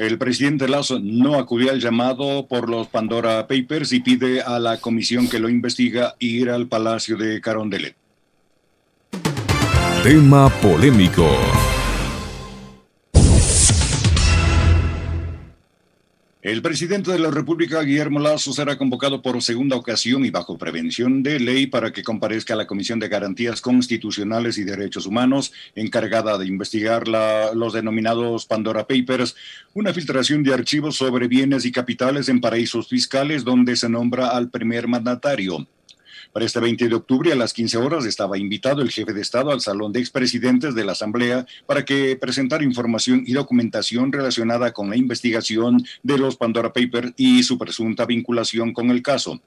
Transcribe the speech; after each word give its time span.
El 0.00 0.16
presidente 0.16 0.66
Lazo 0.66 0.98
no 0.98 1.34
acudió 1.34 1.70
al 1.70 1.78
llamado 1.78 2.46
por 2.46 2.70
los 2.70 2.86
Pandora 2.86 3.46
Papers 3.46 3.92
y 3.92 4.00
pide 4.00 4.40
a 4.40 4.58
la 4.58 4.78
comisión 4.78 5.28
que 5.28 5.38
lo 5.38 5.50
investiga 5.50 6.16
ir 6.18 6.48
al 6.48 6.68
Palacio 6.68 7.18
de 7.18 7.38
Carondelet. 7.42 7.94
Tema 10.02 10.48
polémico. 10.62 11.28
El 16.42 16.62
presidente 16.62 17.12
de 17.12 17.18
la 17.18 17.30
República, 17.30 17.82
Guillermo 17.82 18.18
Lazo, 18.18 18.54
será 18.54 18.78
convocado 18.78 19.20
por 19.20 19.42
segunda 19.42 19.76
ocasión 19.76 20.24
y 20.24 20.30
bajo 20.30 20.56
prevención 20.56 21.22
de 21.22 21.38
ley 21.38 21.66
para 21.66 21.92
que 21.92 22.02
comparezca 22.02 22.54
a 22.54 22.56
la 22.56 22.66
Comisión 22.66 22.98
de 22.98 23.08
Garantías 23.08 23.60
Constitucionales 23.60 24.56
y 24.56 24.64
Derechos 24.64 25.04
Humanos, 25.04 25.52
encargada 25.74 26.38
de 26.38 26.46
investigar 26.46 27.08
los 27.08 27.74
denominados 27.74 28.46
Pandora 28.46 28.86
Papers, 28.86 29.36
una 29.74 29.92
filtración 29.92 30.42
de 30.42 30.54
archivos 30.54 30.96
sobre 30.96 31.28
bienes 31.28 31.66
y 31.66 31.72
capitales 31.72 32.30
en 32.30 32.40
paraísos 32.40 32.88
fiscales 32.88 33.44
donde 33.44 33.76
se 33.76 33.90
nombra 33.90 34.28
al 34.28 34.48
primer 34.48 34.88
mandatario. 34.88 35.66
Para 36.32 36.46
este 36.46 36.60
20 36.60 36.88
de 36.88 36.94
octubre 36.94 37.32
a 37.32 37.36
las 37.36 37.52
15 37.52 37.78
horas 37.78 38.04
estaba 38.04 38.38
invitado 38.38 38.82
el 38.82 38.90
jefe 38.92 39.12
de 39.12 39.20
Estado 39.20 39.50
al 39.50 39.60
Salón 39.60 39.92
de 39.92 39.98
Expresidentes 39.98 40.76
de 40.76 40.84
la 40.84 40.92
Asamblea 40.92 41.44
para 41.66 41.84
que 41.84 42.14
presentara 42.14 42.62
información 42.62 43.24
y 43.26 43.32
documentación 43.32 44.12
relacionada 44.12 44.72
con 44.72 44.90
la 44.90 44.96
investigación 44.96 45.84
de 46.04 46.18
los 46.18 46.36
Pandora 46.36 46.72
Papers 46.72 47.14
y 47.16 47.42
su 47.42 47.58
presunta 47.58 48.06
vinculación 48.06 48.72
con 48.72 48.90
el 48.90 49.02
caso. 49.02 49.40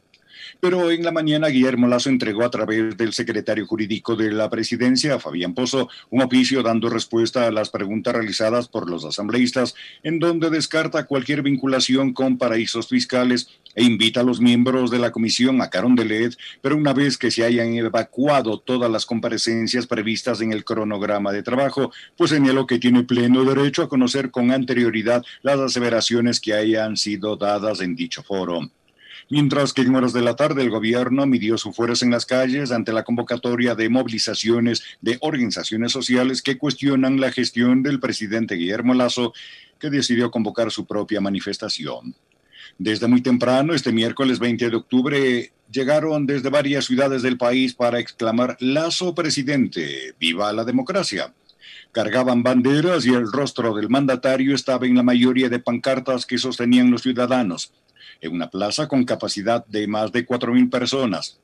Pero 0.60 0.92
en 0.92 1.04
la 1.04 1.12
mañana 1.12 1.48
Guillermo 1.48 1.88
Lazo 1.88 2.10
entregó 2.10 2.44
a 2.44 2.52
través 2.52 2.98
del 2.98 3.14
secretario 3.14 3.66
jurídico 3.66 4.16
de 4.16 4.32
la 4.32 4.50
presidencia, 4.50 5.20
Fabián 5.20 5.54
Pozo, 5.54 5.90
un 6.10 6.22
oficio 6.22 6.64
dando 6.64 6.90
respuesta 6.90 7.48
a 7.48 7.52
las 7.52 7.70
preguntas 7.70 8.14
realizadas 8.14 8.68
por 8.68 8.90
los 8.90 9.06
asambleístas, 9.06 9.76
en 10.04 10.20
donde 10.20 10.50
descarta 10.50 11.06
cualquier 11.06 11.42
vinculación 11.42 12.14
con 12.14 12.38
paraísos 12.38 12.88
fiscales 12.88 13.50
e 13.76 13.84
invita 13.84 14.20
a 14.20 14.24
los 14.24 14.40
miembros 14.40 14.92
de 14.92 15.00
la 15.00 15.12
comisión 15.12 15.62
a 15.62 15.70
Carondelet, 15.70 16.38
pero 16.62 16.78
una 16.78 16.94
vez 16.94 17.18
que 17.18 17.32
se 17.32 17.44
hayan 17.44 17.74
evacuado 17.74 18.60
todas 18.60 18.90
las 18.90 19.06
comparecencias 19.06 19.88
previstas 19.88 20.42
en 20.42 20.52
el 20.52 20.64
cronograma 20.64 21.32
de 21.32 21.44
trabajo, 21.44 21.92
pues 22.16 22.32
señaló 22.32 22.68
que 22.68 22.80
tiene 22.80 23.04
pleno 23.04 23.44
derecho 23.44 23.84
a 23.84 23.90
conocer 23.90 24.32
con 24.32 24.52
anterioridad 24.52 25.24
las 25.42 25.60
aseveraciones 25.60 26.40
que 26.40 26.54
hayan 26.54 26.98
sido 26.98 27.36
dadas 27.36 27.82
en 27.82 27.96
dicho 27.96 28.24
foro 28.24 28.70
mientras 29.30 29.74
que 29.74 29.82
en 29.82 29.96
horas 29.96 30.14
de 30.14 30.22
la 30.22 30.36
tarde 30.36 30.62
el 30.62 30.70
gobierno 30.70 31.26
midió 31.26 31.58
su 31.58 31.74
fuerza 31.74 32.06
en 32.06 32.12
las 32.12 32.26
calles 32.26 32.72
ante 32.72 32.94
la 32.94 33.04
convocatoria 33.04 33.76
de 33.76 33.90
movilizaciones 33.90 34.84
de 35.02 35.18
organizaciones 35.22 35.92
sociales 35.92 36.42
que 36.42 36.58
cuestionan 36.58 37.20
la 37.20 37.32
gestión 37.32 37.84
del 37.84 38.00
presidente 38.00 38.56
Guillermo 38.56 38.94
Lazo, 38.94 39.34
que 39.80 39.90
decidió 39.90 40.32
convocar 40.32 40.72
su 40.72 40.86
propia 40.86 41.22
manifestación. 41.22 42.16
Desde 42.78 43.08
muy 43.08 43.22
temprano, 43.22 43.74
este 43.74 43.92
miércoles 43.92 44.40
20 44.40 44.70
de 44.70 44.76
octubre, 44.76 45.52
llegaron 45.72 46.26
desde 46.26 46.50
varias 46.50 46.86
ciudades 46.86 47.22
del 47.22 47.38
país 47.38 47.74
para 47.74 48.00
exclamar 48.00 48.58
Lazo 48.60 49.14
presidente, 49.14 50.16
viva 50.20 50.52
la 50.54 50.64
democracia. 50.64 51.34
Cargaban 51.92 52.42
banderas 52.42 53.06
y 53.06 53.10
el 53.10 53.32
rostro 53.32 53.76
del 53.76 53.90
mandatario 53.90 54.56
estaba 54.56 54.88
en 54.88 54.96
la 54.96 55.04
mayoría 55.04 55.50
de 55.50 55.60
pancartas 55.60 56.26
que 56.26 56.40
sostenían 56.40 56.90
los 56.90 57.04
ciudadanos 57.04 57.72
en 58.24 58.34
una 58.34 58.50
plaza 58.50 58.88
con 58.88 59.04
capacidad 59.04 59.66
de 59.66 59.86
más 59.86 60.12
de 60.12 60.26
4.000 60.26 60.70
personas. 60.70 61.40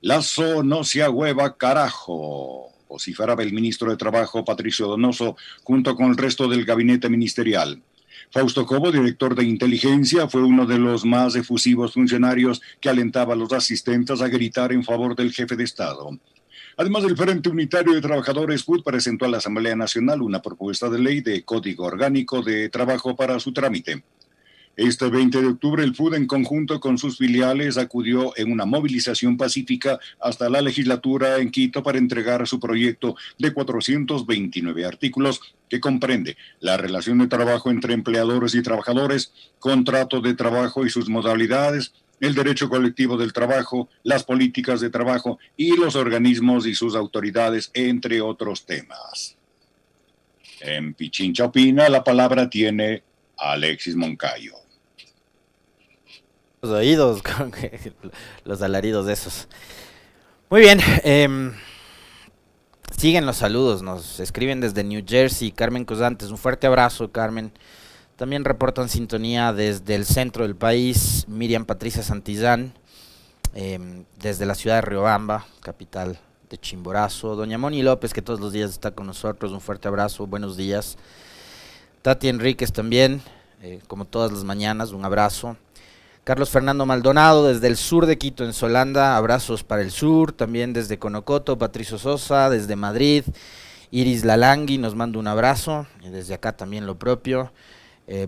Lazo 0.00 0.62
no 0.62 0.84
se 0.84 1.02
agüeva, 1.02 1.56
carajo, 1.56 2.70
vociferaba 2.88 3.42
el 3.42 3.52
ministro 3.52 3.90
de 3.90 3.96
Trabajo, 3.96 4.44
Patricio 4.44 4.86
Donoso, 4.86 5.36
junto 5.64 5.96
con 5.96 6.10
el 6.10 6.16
resto 6.16 6.46
del 6.46 6.64
gabinete 6.64 7.08
ministerial. 7.08 7.82
Fausto 8.30 8.64
Cobo, 8.64 8.92
director 8.92 9.34
de 9.34 9.44
inteligencia, 9.44 10.28
fue 10.28 10.44
uno 10.44 10.66
de 10.66 10.78
los 10.78 11.04
más 11.04 11.34
efusivos 11.34 11.94
funcionarios 11.94 12.62
que 12.80 12.88
alentaba 12.88 13.34
a 13.34 13.36
los 13.36 13.52
asistentes 13.52 14.20
a 14.20 14.28
gritar 14.28 14.72
en 14.72 14.84
favor 14.84 15.16
del 15.16 15.32
jefe 15.32 15.56
de 15.56 15.64
Estado. 15.64 16.10
Además, 16.76 17.02
del 17.04 17.16
Frente 17.16 17.48
Unitario 17.48 17.92
de 17.92 18.00
Trabajadores 18.00 18.64
FUD 18.64 18.82
presentó 18.82 19.24
a 19.24 19.28
la 19.28 19.38
Asamblea 19.38 19.74
Nacional 19.74 20.22
una 20.22 20.42
propuesta 20.42 20.88
de 20.88 20.98
ley 20.98 21.20
de 21.20 21.44
código 21.44 21.86
orgánico 21.86 22.42
de 22.42 22.68
trabajo 22.68 23.16
para 23.16 23.38
su 23.40 23.52
trámite. 23.52 24.02
Este 24.76 25.08
20 25.08 25.40
de 25.40 25.46
octubre, 25.46 25.84
el 25.84 25.94
FUD, 25.94 26.14
en 26.14 26.26
conjunto 26.26 26.80
con 26.80 26.98
sus 26.98 27.18
filiales, 27.18 27.78
acudió 27.78 28.36
en 28.36 28.50
una 28.50 28.64
movilización 28.64 29.36
pacífica 29.36 30.00
hasta 30.20 30.48
la 30.48 30.60
legislatura 30.60 31.38
en 31.38 31.52
Quito 31.52 31.84
para 31.84 31.98
entregar 31.98 32.44
su 32.48 32.58
proyecto 32.58 33.14
de 33.38 33.52
429 33.52 34.84
artículos 34.84 35.40
que 35.68 35.78
comprende 35.78 36.36
la 36.58 36.76
relación 36.76 37.18
de 37.18 37.28
trabajo 37.28 37.70
entre 37.70 37.94
empleadores 37.94 38.56
y 38.56 38.62
trabajadores, 38.62 39.32
contrato 39.60 40.20
de 40.20 40.34
trabajo 40.34 40.84
y 40.84 40.90
sus 40.90 41.08
modalidades, 41.08 41.92
el 42.18 42.34
derecho 42.34 42.68
colectivo 42.68 43.16
del 43.16 43.32
trabajo, 43.32 43.88
las 44.02 44.24
políticas 44.24 44.80
de 44.80 44.90
trabajo 44.90 45.38
y 45.56 45.76
los 45.76 45.94
organismos 45.94 46.66
y 46.66 46.74
sus 46.74 46.96
autoridades, 46.96 47.70
entre 47.74 48.20
otros 48.20 48.66
temas. 48.66 49.36
En 50.58 50.94
Pichincha 50.94 51.44
Opina, 51.44 51.88
la 51.88 52.02
palabra 52.02 52.50
tiene 52.50 53.04
Alexis 53.36 53.94
Moncayo 53.94 54.63
los 56.64 56.72
oídos, 56.72 57.22
los 58.44 58.62
alaridos 58.62 59.06
de 59.06 59.12
esos. 59.12 59.48
Muy 60.48 60.62
bien, 60.62 60.80
em, 61.02 61.52
siguen 62.96 63.26
los 63.26 63.36
saludos, 63.36 63.82
nos 63.82 64.18
escriben 64.20 64.60
desde 64.60 64.82
New 64.82 65.04
Jersey, 65.06 65.52
Carmen 65.52 65.84
Cosantes, 65.84 66.30
un 66.30 66.38
fuerte 66.38 66.66
abrazo, 66.66 67.10
Carmen. 67.12 67.52
También 68.16 68.44
reportan 68.44 68.88
sintonía 68.88 69.52
desde 69.52 69.94
el 69.94 70.06
centro 70.06 70.44
del 70.44 70.56
país, 70.56 71.26
Miriam 71.28 71.64
Patricia 71.64 72.02
Santizán, 72.02 72.72
em, 73.54 74.04
desde 74.20 74.46
la 74.46 74.54
ciudad 74.54 74.76
de 74.76 74.82
Riobamba, 74.82 75.46
capital 75.60 76.18
de 76.48 76.58
Chimborazo. 76.58 77.36
Doña 77.36 77.58
Moni 77.58 77.82
López, 77.82 78.14
que 78.14 78.22
todos 78.22 78.40
los 78.40 78.52
días 78.52 78.70
está 78.70 78.92
con 78.92 79.06
nosotros, 79.06 79.52
un 79.52 79.60
fuerte 79.60 79.88
abrazo, 79.88 80.26
buenos 80.26 80.56
días. 80.56 80.96
Tati 82.02 82.28
Enríquez 82.28 82.72
también, 82.72 83.20
eh, 83.62 83.80
como 83.86 84.04
todas 84.04 84.30
las 84.30 84.44
mañanas, 84.44 84.92
un 84.92 85.04
abrazo. 85.04 85.56
Carlos 86.24 86.48
Fernando 86.48 86.86
Maldonado 86.86 87.46
desde 87.46 87.66
el 87.66 87.76
sur 87.76 88.06
de 88.06 88.16
Quito, 88.16 88.46
en 88.46 88.54
Solanda, 88.54 89.18
abrazos 89.18 89.62
para 89.62 89.82
el 89.82 89.90
sur, 89.90 90.32
también 90.32 90.72
desde 90.72 90.98
Conocoto, 90.98 91.58
Patricio 91.58 91.98
Sosa, 91.98 92.48
desde 92.48 92.76
Madrid, 92.76 93.24
Iris 93.90 94.24
Lalangui 94.24 94.78
nos 94.78 94.94
manda 94.94 95.18
un 95.18 95.26
abrazo, 95.26 95.86
y 96.02 96.08
desde 96.08 96.32
acá 96.32 96.56
también 96.56 96.86
lo 96.86 96.98
propio, 96.98 97.52
eh, 98.06 98.26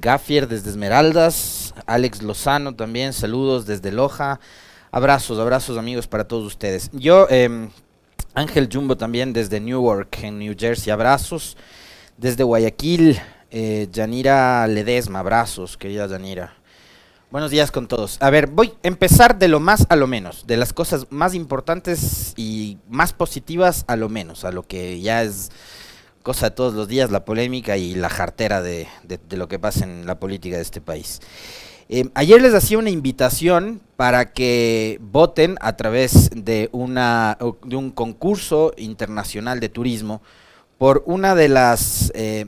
Gaffier 0.00 0.48
desde 0.48 0.70
Esmeraldas, 0.70 1.74
Alex 1.84 2.22
Lozano 2.22 2.74
también, 2.74 3.12
saludos 3.12 3.66
desde 3.66 3.92
Loja, 3.92 4.40
abrazos, 4.90 5.38
abrazos 5.38 5.76
amigos 5.76 6.06
para 6.06 6.24
todos 6.24 6.46
ustedes. 6.46 6.88
Yo, 6.94 7.26
em, 7.28 7.68
Ángel 8.32 8.70
Jumbo 8.72 8.96
también 8.96 9.34
desde 9.34 9.60
Newark, 9.60 10.20
en 10.22 10.38
New 10.38 10.54
Jersey, 10.58 10.90
abrazos, 10.90 11.58
desde 12.16 12.44
Guayaquil, 12.44 13.20
eh, 13.50 13.88
Yanira 13.92 14.66
Ledesma, 14.66 15.18
abrazos, 15.18 15.76
querida 15.76 16.06
Yanira. 16.06 16.59
Buenos 17.30 17.52
días 17.52 17.70
con 17.70 17.86
todos. 17.86 18.16
A 18.20 18.28
ver, 18.28 18.48
voy 18.48 18.72
a 18.82 18.88
empezar 18.88 19.38
de 19.38 19.46
lo 19.46 19.60
más 19.60 19.86
a 19.88 19.94
lo 19.94 20.08
menos, 20.08 20.48
de 20.48 20.56
las 20.56 20.72
cosas 20.72 21.06
más 21.10 21.32
importantes 21.36 22.34
y 22.36 22.78
más 22.88 23.12
positivas 23.12 23.84
a 23.86 23.94
lo 23.94 24.08
menos, 24.08 24.44
a 24.44 24.50
lo 24.50 24.64
que 24.64 25.00
ya 25.00 25.22
es 25.22 25.52
cosa 26.24 26.50
de 26.50 26.56
todos 26.56 26.74
los 26.74 26.88
días, 26.88 27.12
la 27.12 27.24
polémica 27.24 27.76
y 27.76 27.94
la 27.94 28.08
jartera 28.08 28.62
de, 28.62 28.88
lo 29.30 29.46
que 29.46 29.60
pasa 29.60 29.84
en 29.84 30.06
la 30.06 30.18
política 30.18 30.56
de 30.56 30.62
este 30.62 30.80
país. 30.80 31.20
Eh, 31.88 32.08
ayer 32.14 32.42
les 32.42 32.52
hacía 32.52 32.78
una 32.78 32.90
invitación 32.90 33.80
para 33.94 34.32
que 34.32 34.98
voten 35.00 35.56
a 35.60 35.76
través 35.76 36.30
de, 36.34 36.68
una, 36.72 37.38
de 37.62 37.76
un 37.76 37.92
concurso 37.92 38.72
internacional 38.76 39.60
de 39.60 39.68
turismo 39.68 40.20
por 40.78 41.04
una 41.06 41.36
de 41.36 41.48
las... 41.48 42.10
Eh, 42.16 42.46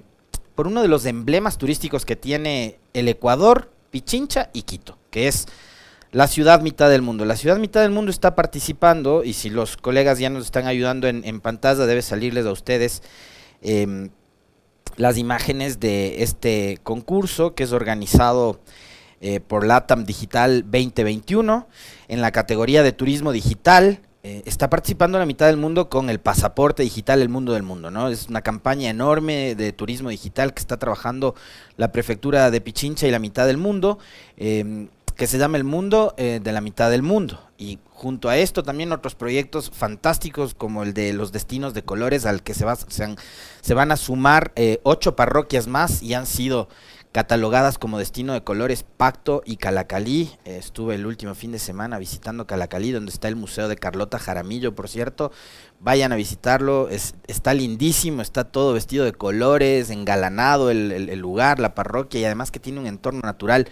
por 0.56 0.66
uno 0.66 0.82
de 0.82 0.88
los 0.88 1.06
emblemas 1.06 1.56
turísticos 1.56 2.04
que 2.04 2.14
tiene 2.14 2.78
el 2.92 3.08
Ecuador 3.08 3.71
Pichincha 3.92 4.50
y 4.52 4.62
Quito, 4.62 4.98
que 5.10 5.28
es 5.28 5.46
la 6.10 6.26
ciudad 6.26 6.60
mitad 6.62 6.90
del 6.90 7.02
mundo. 7.02 7.24
La 7.24 7.36
ciudad 7.36 7.58
mitad 7.58 7.82
del 7.82 7.90
mundo 7.92 8.10
está 8.10 8.34
participando 8.34 9.22
y 9.22 9.34
si 9.34 9.50
los 9.50 9.76
colegas 9.76 10.18
ya 10.18 10.30
nos 10.30 10.46
están 10.46 10.66
ayudando 10.66 11.06
en, 11.06 11.40
pantalla, 11.40 11.86
debe 11.86 12.02
salirles 12.02 12.46
a 12.46 12.52
ustedes 12.52 13.02
em, 13.60 14.10
las 14.96 15.18
imágenes 15.18 15.78
de 15.78 16.22
este 16.22 16.78
concurso 16.82 17.54
que 17.54 17.62
es 17.62 17.72
organizado 17.72 18.60
eh, 19.20 19.40
por 19.40 19.64
LATAM 19.64 20.04
Digital 20.04 20.62
2021 20.62 21.68
en 22.08 22.20
la 22.20 22.32
categoría 22.32 22.82
de 22.82 22.92
turismo 22.92 23.30
digital. 23.30 24.00
Eh, 24.24 24.42
está 24.46 24.70
participando 24.70 25.18
la 25.18 25.26
mitad 25.26 25.46
del 25.46 25.56
mundo 25.56 25.88
con 25.88 26.08
el 26.08 26.20
pasaporte 26.20 26.84
digital 26.84 27.22
El 27.22 27.28
Mundo 27.28 27.54
del 27.54 27.64
Mundo, 27.64 27.90
¿no? 27.90 28.08
Es 28.08 28.28
una 28.28 28.42
campaña 28.42 28.88
enorme 28.88 29.56
de 29.56 29.72
turismo 29.72 30.10
digital 30.10 30.54
que 30.54 30.60
está 30.60 30.76
trabajando 30.76 31.34
la 31.76 31.90
prefectura 31.90 32.52
de 32.52 32.60
Pichincha 32.60 33.08
y 33.08 33.10
la 33.10 33.18
mitad 33.18 33.46
del 33.46 33.56
mundo. 33.56 33.98
Em, 34.36 34.88
que 35.16 35.26
se 35.26 35.38
llama 35.38 35.56
El 35.56 35.64
Mundo 35.64 36.14
eh, 36.16 36.40
de 36.42 36.52
la 36.52 36.60
mitad 36.60 36.90
del 36.90 37.02
mundo. 37.02 37.38
Y 37.58 37.78
junto 37.90 38.28
a 38.28 38.36
esto 38.36 38.62
también 38.62 38.92
otros 38.92 39.14
proyectos 39.14 39.70
fantásticos 39.70 40.54
como 40.54 40.82
el 40.82 40.94
de 40.94 41.12
los 41.12 41.32
destinos 41.32 41.74
de 41.74 41.84
colores 41.84 42.26
al 42.26 42.42
que 42.42 42.54
se, 42.54 42.64
va, 42.64 42.76
se, 42.76 43.74
van 43.74 43.92
a 43.92 43.96
sumar 43.96 44.52
eh, 44.56 44.80
ocho 44.82 45.14
parroquias 45.14 45.66
más 45.66 46.02
y 46.02 46.14
han 46.14 46.26
sido 46.26 46.68
catalogadas 47.12 47.78
como 47.78 47.98
destino 47.98 48.32
de 48.32 48.42
colores 48.42 48.84
Pacto 48.96 49.42
y 49.44 49.56
Calacalí. 49.56 50.30
estuve 50.44 50.94
el 50.94 51.06
último 51.06 51.34
fin 51.34 51.52
de 51.52 51.58
semana 51.58 51.98
visitando 51.98 52.46
Calacalí, 52.46 52.90
donde 52.90 53.12
está 53.12 53.28
el 53.28 53.36
Museo 53.36 53.68
de 53.68 53.76
Carlota 53.76 54.18
Jaramillo, 54.18 54.74
por 54.74 54.88
cierto. 54.88 55.30
Vayan 55.78 56.12
a 56.12 56.16
visitarlo, 56.16 56.88
está 56.88 57.54
lindísimo, 57.54 58.22
está 58.22 58.44
todo 58.44 58.72
vestido 58.72 59.04
de 59.04 59.12
colores, 59.12 59.90
engalanado 59.90 60.70
el 60.70 61.18
lugar, 61.18 61.60
la 61.60 61.74
parroquia 61.74 62.20
y 62.20 62.24
además 62.24 62.50
que 62.50 62.60
tiene 62.60 62.80
un 62.80 62.86
entorno 62.86 63.20
natural 63.20 63.68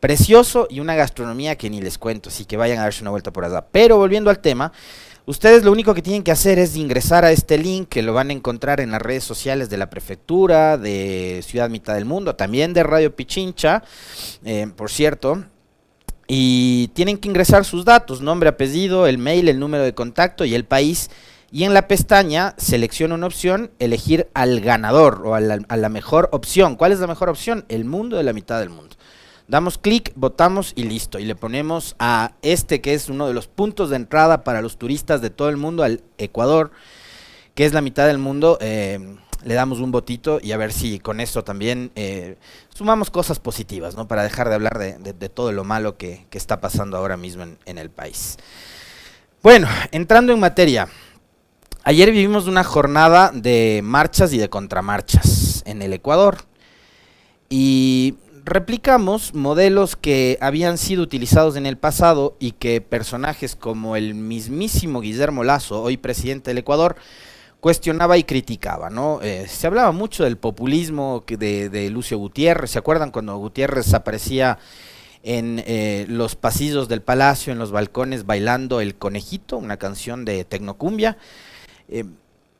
precioso 0.00 0.66
y 0.68 0.80
una 0.80 0.96
gastronomía 0.96 1.54
que 1.56 1.70
ni 1.70 1.80
les 1.80 1.96
cuento, 1.96 2.28
así 2.28 2.44
que 2.44 2.56
vayan 2.56 2.80
a 2.80 2.82
darse 2.82 3.04
una 3.04 3.12
vuelta 3.12 3.32
por 3.32 3.44
allá. 3.44 3.66
Pero 3.70 3.98
volviendo 3.98 4.30
al 4.30 4.40
tema, 4.40 4.72
ustedes 5.26 5.64
lo 5.64 5.72
único 5.72 5.94
que 5.94 6.02
tienen 6.02 6.22
que 6.22 6.32
hacer 6.32 6.58
es 6.58 6.76
ingresar 6.76 7.24
a 7.24 7.32
este 7.32 7.58
link 7.58 7.88
que 7.88 8.02
lo 8.02 8.14
van 8.14 8.30
a 8.30 8.32
encontrar 8.32 8.80
en 8.80 8.90
las 8.90 9.02
redes 9.02 9.24
sociales 9.24 9.70
de 9.70 9.76
la 9.76 9.90
prefectura, 9.90 10.78
de 10.78 11.42
Ciudad 11.46 11.70
Mitad 11.70 11.94
del 11.94 12.04
Mundo, 12.04 12.34
también 12.36 12.72
de 12.72 12.82
Radio 12.82 13.14
Pichincha, 13.14 13.82
eh, 14.44 14.68
por 14.76 14.90
cierto. 14.90 15.44
Y 16.26 16.88
tienen 16.94 17.18
que 17.18 17.28
ingresar 17.28 17.64
sus 17.64 17.84
datos, 17.84 18.20
nombre, 18.20 18.48
apellido, 18.48 19.06
el 19.06 19.18
mail, 19.18 19.48
el 19.48 19.58
número 19.58 19.82
de 19.82 19.94
contacto 19.94 20.44
y 20.44 20.54
el 20.54 20.64
país. 20.64 21.10
Y 21.50 21.64
en 21.64 21.74
la 21.74 21.86
pestaña 21.86 22.54
selecciona 22.56 23.14
una 23.14 23.26
opción, 23.26 23.70
elegir 23.78 24.28
al 24.32 24.60
ganador 24.60 25.20
o 25.26 25.34
a 25.34 25.40
la 25.40 25.88
mejor 25.90 26.30
opción. 26.32 26.76
¿Cuál 26.76 26.92
es 26.92 27.00
la 27.00 27.06
mejor 27.06 27.28
opción? 27.28 27.66
El 27.68 27.84
mundo 27.84 28.16
de 28.16 28.22
la 28.22 28.32
mitad 28.32 28.58
del 28.58 28.70
mundo. 28.70 28.96
Damos 29.48 29.78
clic, 29.78 30.12
votamos 30.14 30.72
y 30.76 30.84
listo. 30.84 31.18
Y 31.18 31.24
le 31.24 31.34
ponemos 31.34 31.96
a 31.98 32.32
este 32.42 32.80
que 32.80 32.94
es 32.94 33.08
uno 33.08 33.26
de 33.26 33.34
los 33.34 33.48
puntos 33.48 33.90
de 33.90 33.96
entrada 33.96 34.44
para 34.44 34.62
los 34.62 34.78
turistas 34.78 35.20
de 35.20 35.30
todo 35.30 35.48
el 35.48 35.56
mundo, 35.56 35.82
al 35.82 36.02
Ecuador, 36.18 36.70
que 37.54 37.64
es 37.64 37.72
la 37.72 37.80
mitad 37.80 38.06
del 38.06 38.18
mundo. 38.18 38.58
Eh, 38.60 39.16
le 39.44 39.54
damos 39.54 39.80
un 39.80 39.90
votito 39.90 40.38
y 40.42 40.52
a 40.52 40.56
ver 40.56 40.72
si 40.72 40.98
con 40.98 41.20
esto 41.20 41.42
también 41.44 41.90
eh, 41.94 42.36
sumamos 42.74 43.10
cosas 43.10 43.38
positivas, 43.40 43.96
¿no? 43.96 44.06
Para 44.06 44.22
dejar 44.22 44.48
de 44.48 44.54
hablar 44.54 44.78
de, 44.78 45.28
todo 45.28 45.52
lo 45.52 45.64
malo 45.64 45.96
que, 45.96 46.26
está 46.32 46.60
pasando 46.60 46.96
ahora 46.96 47.16
mismo 47.16 47.44
en, 47.64 47.78
el 47.78 47.90
país. 47.90 48.38
Bueno, 49.42 49.68
entrando 49.90 50.32
en 50.32 50.40
materia. 50.40 50.88
Ayer 51.84 52.12
vivimos 52.12 52.46
una 52.46 52.62
jornada 52.62 53.32
de 53.34 53.80
marchas 53.82 54.32
y 54.32 54.38
de 54.38 54.48
contramarchas 54.48 55.64
en 55.66 55.82
el 55.82 55.92
Ecuador. 55.92 56.38
Y 57.48 58.14
replicamos 58.44 59.34
modelos 59.34 59.96
que 59.96 60.38
habían 60.40 60.78
sido 60.78 61.02
utilizados 61.02 61.56
en 61.56 61.66
el 61.66 61.76
pasado 61.76 62.36
y 62.38 62.52
que 62.52 62.80
personajes 62.80 63.56
como 63.56 63.96
el 63.96 64.14
mismísimo 64.14 65.00
Guillermo 65.00 65.44
Lazo, 65.44 65.82
hoy 65.82 65.96
presidente 65.96 66.50
del 66.50 66.58
Ecuador, 66.58 66.96
cuestionaba 67.60 68.18
y 68.18 68.24
criticaba, 68.24 68.90
¿no? 68.90 69.20
Eh, 69.22 69.46
se 69.48 69.68
hablaba 69.68 69.92
mucho 69.92 70.24
del 70.24 70.36
populismo 70.36 71.24
de, 71.26 71.68
de, 71.68 71.90
Lucio 71.90 72.18
Gutiérrez, 72.18 72.72
¿se 72.72 72.78
acuerdan 72.78 73.12
cuando 73.12 73.36
Gutiérrez 73.36 73.94
aparecía 73.94 74.58
en 75.22 75.62
eh, 75.64 76.04
los 76.08 76.34
pasillos 76.34 76.88
del 76.88 77.02
palacio, 77.02 77.52
en 77.52 77.60
los 77.60 77.70
balcones, 77.70 78.26
bailando 78.26 78.80
El 78.80 78.96
Conejito, 78.96 79.58
una 79.58 79.76
canción 79.76 80.24
de 80.24 80.44
Tecnocumbia? 80.44 81.16
Eh, 81.88 82.04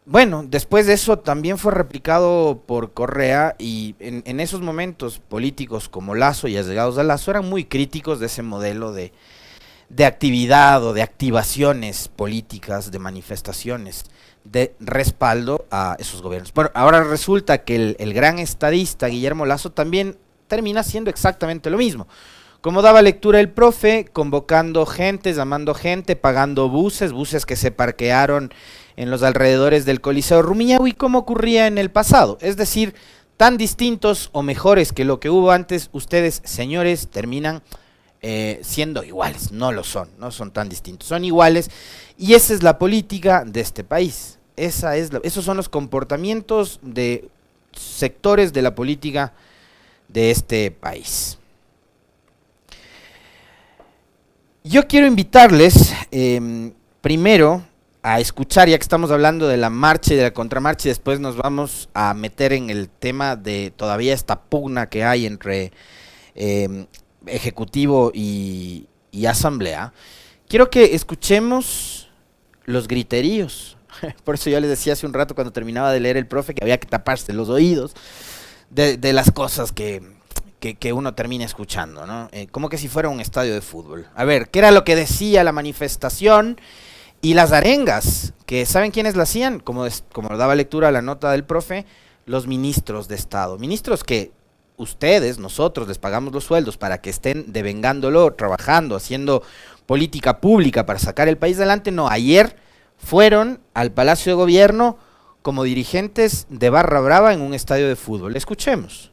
bueno, 0.04 0.44
después 0.46 0.87
de 0.87 0.94
eso 0.94 1.20
también 1.20 1.58
fue 1.58 1.72
replicado 1.72 2.62
por 2.66 2.93
Correa 2.93 3.54
y 3.58 3.94
en, 4.00 4.40
esos 4.40 4.60
momentos 4.60 5.20
políticos 5.20 5.88
como 5.88 6.16
Lazo 6.16 6.49
y 6.49 6.56
allegados 6.56 6.96
de 6.96 7.04
Lazo 7.04 7.31
eran 7.31 7.49
muy 7.49 7.64
críticos 7.64 8.19
de 8.19 8.26
ese 8.26 8.43
modelo 8.43 8.93
de, 8.93 9.12
actividad 10.04 10.82
o 10.82 10.93
de 10.93 11.02
activaciones 11.02 12.08
políticas, 12.08 12.90
de 12.90 12.99
manifestaciones 12.99 14.06
de 14.43 14.75
respaldo 14.81 15.66
a 15.70 15.96
esos 16.00 16.20
gobiernos. 16.20 16.52
Bueno, 16.52 16.70
ahora 16.75 17.05
resulta 17.05 17.58
que 17.58 17.76
el, 17.76 17.96
el 18.00 18.12
gran 18.12 18.40
estadista 18.40 19.06
Guillermo 19.06 19.46
Lazo 19.46 19.70
también 19.70 20.19
termina 20.48 20.82
siendo 20.82 21.10
exactamente 21.10 21.70
lo 21.70 21.78
mismo. 21.78 22.08
Como 22.60 22.82
daba 22.82 23.02
lectura 23.02 23.38
el 23.38 23.50
profe, 23.50 24.06
convocando 24.12 24.84
gente, 24.84 25.32
llamando 25.32 25.75
gente, 25.75 26.16
pagando 26.16 26.69
buses, 26.69 27.12
buses 27.12 27.46
que 27.46 27.56
se 27.56 27.70
parquearon 27.70 28.52
en 28.96 29.10
los 29.10 29.22
alrededores 29.22 29.84
del 29.84 30.00
Coliseo 30.00 30.42
Rumiñahui 30.42 30.92
como 30.92 31.18
ocurría 31.18 31.66
en 31.66 31.78
el 31.78 31.90
pasado. 31.90 32.38
Es 32.40 32.56
decir, 32.56 32.94
tan 33.36 33.56
distintos 33.56 34.30
o 34.32 34.42
mejores 34.42 34.92
que 34.92 35.04
lo 35.04 35.20
que 35.20 35.30
hubo 35.30 35.50
antes, 35.50 35.88
ustedes, 35.92 36.42
señores, 36.44 37.08
terminan 37.08 37.62
eh, 38.20 38.60
siendo 38.62 39.02
iguales. 39.02 39.50
No 39.50 39.72
lo 39.72 39.82
son, 39.82 40.08
no 40.18 40.30
son 40.30 40.52
tan 40.52 40.68
distintos, 40.68 41.08
son 41.08 41.24
iguales. 41.24 41.70
Y 42.16 42.34
esa 42.34 42.54
es 42.54 42.62
la 42.62 42.78
política 42.78 43.44
de 43.44 43.60
este 43.60 43.82
país. 43.82 44.38
Esa 44.56 44.96
es 44.96 45.10
esos 45.24 45.44
son 45.44 45.56
los 45.56 45.68
comportamientos 45.68 46.78
de 46.82 47.28
sectores 47.72 48.52
de 48.52 48.62
la 48.62 48.74
política 48.74 49.32
de 50.08 50.30
este 50.30 50.70
país. 50.70 51.38
Yo 54.62 54.86
quiero 54.86 55.08
invitarles, 55.08 55.92
em, 56.12 56.72
primero, 57.00 57.64
a 58.02 58.19
escuchar, 58.19 58.69
ya 58.69 58.76
que 58.76 58.82
estamos 58.82 59.10
hablando 59.12 59.46
de 59.46 59.56
la 59.56 59.70
marcha 59.70 60.12
y 60.12 60.16
de 60.16 60.25
la 60.25 60.32
contramarcha, 60.32 60.88
y 60.88 60.90
después 60.90 61.20
nos 61.20 61.37
vamos 61.37 61.88
a 61.94 62.14
meter 62.14 62.52
en 62.52 62.69
el 62.69 62.88
tema 62.88 63.37
de 63.37 63.72
todavía 63.75 64.12
esta 64.12 64.40
pugna 64.40 64.88
que 64.88 65.04
hay 65.04 65.26
entre 65.26 65.72
em, 66.34 66.87
Ejecutivo 67.26 68.10
y, 68.12 68.88
Asamblea. 69.28 69.93
Quiero 70.49 70.69
que 70.69 70.94
escuchemos 70.94 72.10
los 72.64 72.88
griteríos. 72.88 73.76
Por 74.25 74.34
eso 74.34 74.50
yo 74.50 74.58
les 74.58 74.70
decía 74.70 74.94
hace 74.94 75.06
un 75.06 75.12
rato 75.12 75.34
cuando 75.34 75.52
terminaba 75.52 75.93
de 75.93 76.00
leer 76.00 76.16
el 76.16 76.26
profe 76.26 76.55
que 76.55 76.64
había 76.64 76.81
que 76.81 76.88
taparse 76.88 77.32
los 77.32 77.48
oídos 77.48 77.94
de, 78.70 79.12
las 79.12 79.31
cosas 79.31 79.70
que, 79.70 80.02
que, 80.58 80.93
uno 80.93 81.14
termina 81.14 81.44
escuchando, 81.44 82.06
¿no? 82.06 82.28
Eh, 82.32 82.48
como 82.50 82.69
que 82.69 82.78
si 82.78 82.88
fuera 82.88 83.10
un 83.10 83.20
estadio 83.20 83.55
de 83.55 83.60
fútbol. 83.60 84.08
A 84.16 84.25
ver, 84.25 84.48
¿qué 84.48 84.58
era 84.60 84.70
lo 84.70 84.82
que 84.82 84.96
decía 84.96 85.44
la 85.44 85.52
manifestación? 85.52 86.58
Y 87.24 87.34
las 87.34 87.52
arengas, 87.52 88.34
que 88.46 88.66
¿saben 88.66 88.90
quiénes 88.90 89.14
las 89.14 89.30
hacían? 89.30 89.60
Como, 89.60 89.86
como 90.12 90.36
daba 90.36 90.56
lectura 90.56 90.88
a 90.88 90.90
la 90.92 91.02
nota 91.02 91.30
del 91.30 91.44
profe, 91.44 91.86
los 92.26 92.48
ministros 92.48 93.06
de 93.06 93.14
Estado. 93.14 93.58
Ministros 93.58 94.02
que 94.02 94.32
ustedes, 94.76 95.38
nosotros, 95.38 95.86
les 95.86 95.98
pagamos 95.98 96.32
los 96.32 96.42
sueldos 96.42 96.76
para 96.76 97.00
que 97.00 97.10
estén 97.10 97.52
devengándolo, 97.52 98.34
trabajando, 98.34 98.96
haciendo 98.96 99.44
política 99.86 100.40
pública 100.40 100.84
para 100.84 100.98
sacar 100.98 101.28
el 101.28 101.38
país 101.38 101.58
adelante. 101.58 101.92
No, 101.92 102.08
ayer 102.08 102.56
fueron 102.98 103.60
al 103.72 103.92
Palacio 103.92 104.32
de 104.32 104.36
Gobierno 104.36 104.98
como 105.42 105.62
dirigentes 105.62 106.48
de 106.50 106.70
Barra 106.70 107.00
Brava 107.00 107.32
en 107.32 107.40
un 107.40 107.54
estadio 107.54 107.86
de 107.86 107.94
fútbol. 107.94 108.34
Escuchemos. 108.34 109.12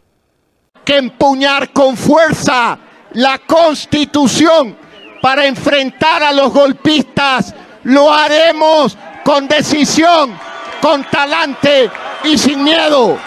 Que 0.83 0.97
empuñar 0.97 1.73
con 1.73 1.95
fuerza 1.95 2.79
la 3.13 3.37
constitución 3.37 4.75
para 5.21 5.45
enfrentar 5.45 6.23
a 6.23 6.31
los 6.31 6.51
golpistas 6.51 7.53
lo 7.83 8.13
haremos 8.13 8.97
con 9.23 9.47
decisión, 9.47 10.37
con 10.81 11.03
talante 11.05 11.89
y 12.23 12.37
sin 12.37 12.63
miedo. 12.63 13.17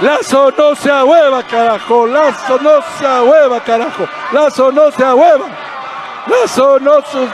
Lazo 0.00 0.50
no 0.56 0.74
se 0.74 0.90
ahueva, 0.90 1.46
carajo. 1.46 2.06
Lazo 2.06 2.58
no 2.58 2.82
se 2.98 3.06
ahueva, 3.06 3.62
carajo. 3.62 4.08
Lazo 4.32 4.72
no 4.72 4.90
se 4.90 5.04
ahueva. 5.04 5.46
Lazo 6.26 6.80
no 6.80 7.00
se 7.02 7.28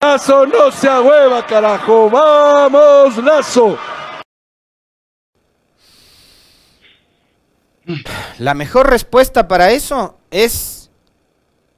Lazo 0.00 0.46
no 0.46 0.70
se 0.70 0.88
ahueva, 0.88 1.44
carajo. 1.44 2.08
Vamos, 2.10 3.16
Lazo. 3.16 3.78
La 8.38 8.54
mejor 8.54 8.90
respuesta 8.90 9.48
para 9.48 9.70
eso 9.70 10.18
es 10.30 10.77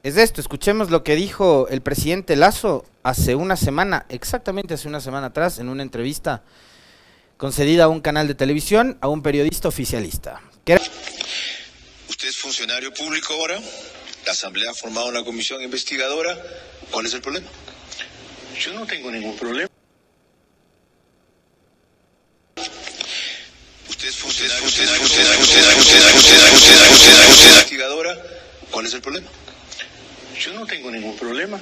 es 0.02 0.16
esto. 0.16 0.40
Escuchemos 0.40 0.90
lo 0.90 1.04
que 1.04 1.14
dijo 1.14 1.68
el 1.68 1.82
presidente 1.82 2.36
Lazo 2.36 2.86
hace 3.02 3.34
una 3.34 3.56
semana, 3.56 4.06
exactamente 4.08 4.74
hace 4.74 4.88
una 4.88 5.00
semana 5.00 5.28
atrás, 5.28 5.58
en 5.58 5.68
una 5.68 5.82
entrevista 5.82 6.42
concedida 7.36 7.84
a 7.84 7.88
un 7.88 8.00
canal 8.00 8.28
de 8.28 8.34
televisión 8.34 8.98
a 9.00 9.08
un 9.08 9.22
periodista 9.22 9.68
oficialista. 9.68 10.40
Usted 12.08 12.28
es 12.28 12.36
funcionario 12.36 12.92
público 12.92 13.32
ahora, 13.32 13.58
la 14.26 14.32
Asamblea 14.32 14.70
ha 14.70 14.74
formado 14.74 15.08
una 15.08 15.24
comisión 15.24 15.62
investigadora, 15.62 16.38
¿cuál 16.90 17.06
es 17.06 17.14
el 17.14 17.22
problema? 17.22 17.48
Yo 18.58 18.74
no 18.74 18.86
tengo 18.86 19.10
ningún 19.10 19.36
problema. 19.36 19.68
Usted 23.88 24.08
es 24.08 24.16
funcionario, 24.16 24.64
usted 24.66 24.84
es 24.84 24.90
funcionario, 24.90 25.40
usted 25.40 25.60
es 25.60 25.66
funcionario, 25.66 26.16
usted 26.18 26.34
es 26.34 26.40
funcionario, 26.50 27.48
investigadora, 27.48 28.22
¿cuál 28.70 28.86
es 28.86 28.94
el 28.94 29.00
problema? 29.00 29.28
Yo 30.40 30.54
no 30.54 30.66
tengo 30.66 30.90
ningún 30.90 31.16
problema. 31.16 31.60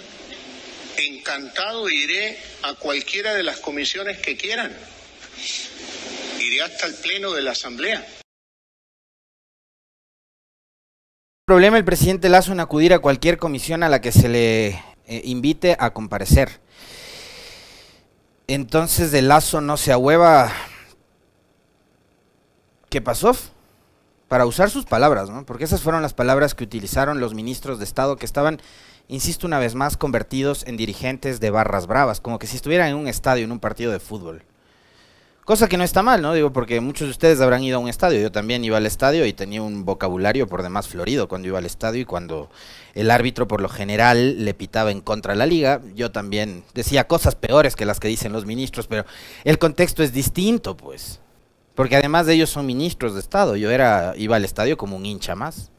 Encantado 0.97 1.91
iré 1.91 2.39
a 2.63 2.75
cualquiera 2.75 3.35
de 3.35 3.43
las 3.43 3.59
comisiones 3.59 4.19
que 4.19 4.37
quieran. 4.37 4.73
Iré 6.39 6.63
hasta 6.63 6.87
el 6.87 6.95
pleno 6.95 7.33
de 7.33 7.43
la 7.43 7.51
Asamblea. 7.51 8.07
problema 11.45 11.79
el 11.79 11.85
presidente 11.85 12.29
Lazo 12.29 12.53
en 12.53 12.61
acudir 12.61 12.93
a 12.93 12.99
cualquier 12.99 13.39
comisión 13.39 13.83
a 13.83 13.89
la 13.89 14.03
que 14.03 14.13
se 14.13 14.29
le 14.29 14.67
eh, 15.07 15.23
invite 15.25 15.77
a 15.81 15.95
comparecer. 15.95 16.61
Entonces 18.47 19.11
de 19.11 19.23
Lazo 19.23 19.61
no 19.61 19.77
se 19.79 19.91
ahueva. 19.91 20.53
¿Qué 22.91 23.01
pasó? 23.01 23.35
Para 24.29 24.47
usar 24.47 24.71
sus 24.71 24.85
palabras, 24.85 25.31
¿no? 25.31 25.45
Porque 25.47 25.65
esas 25.65 25.81
fueron 25.81 26.03
las 26.03 26.15
palabras 26.15 26.55
que 26.55 26.65
utilizaron 26.65 27.19
los 27.19 27.35
ministros 27.35 27.79
de 27.79 27.85
Estado 27.85 28.17
que 28.17 28.27
estaban, 28.27 28.61
insisto 29.09 29.47
una 29.47 29.59
vez 29.59 29.75
más, 29.75 29.97
convertidos 29.97 30.65
en 30.67 30.77
dirigentes 30.77 31.41
de 31.41 31.51
barras 31.51 31.87
bravas, 31.87 32.21
como 32.21 32.39
que 32.39 32.47
si 32.47 32.57
estuvieran 32.57 32.89
en 32.89 32.97
un 32.97 33.09
estadio, 33.09 33.45
en 33.45 33.53
un 33.53 33.61
partido 33.61 33.91
de 33.91 34.01
fútbol. 34.01 34.43
Cosa 35.49 35.67
que 35.67 35.79
no 35.79 35.83
está 35.83 36.03
mal, 36.03 36.21
¿no? 36.21 36.35
Digo, 36.35 36.53
porque 36.53 36.79
muchos 36.79 37.07
de 37.07 37.13
ustedes 37.13 37.41
habrán 37.41 37.65
ido 37.65 37.79
a 37.79 37.81
un 37.81 37.89
estadio. 37.89 38.21
Yo 38.21 38.31
también 38.31 38.63
iba 38.67 38.77
al 38.77 38.85
estadio 38.85 39.25
y 39.25 39.33
tenía 39.33 39.63
un 39.63 39.87
vocabulario 39.87 40.47
por 40.47 40.63
demás 40.63 40.89
florido 40.89 41.27
cuando 41.27 41.49
iba 41.49 41.57
al 41.57 41.65
estadio 41.65 42.03
y 42.03 42.05
cuando 42.05 42.51
el 42.95 43.11
árbitro 43.11 43.49
por 43.49 43.63
lo 43.63 43.71
general 43.71 44.45
le 44.45 44.53
pitaba 44.53 44.91
en 44.91 45.01
contra 45.01 45.33
de 45.33 45.39
la 45.39 45.47
liga. 45.47 45.81
Yo 45.95 46.11
también 46.13 46.65
decía 46.75 47.07
cosas 47.07 47.35
peores 47.35 47.77
que 47.77 47.87
las 47.87 47.99
que 47.99 48.09
dicen 48.09 48.31
los 48.31 48.45
ministros, 48.45 48.89
pero 48.89 49.07
el 49.45 49.59
contexto 49.59 50.03
es 50.03 50.13
distinto, 50.13 50.77
pues. 50.77 51.19
Porque 51.79 51.95
además 51.95 52.27
de 52.27 52.35
ellos 52.35 52.51
son 52.51 52.67
ministros 52.67 53.15
de 53.15 53.21
Estado. 53.21 53.55
Yo 53.55 53.71
era 53.71 54.13
iba 54.17 54.35
al 54.35 54.45
estadio 54.45 54.77
como 54.77 54.97
un 54.97 55.07
hincha 55.07 55.37
más. 55.37 55.71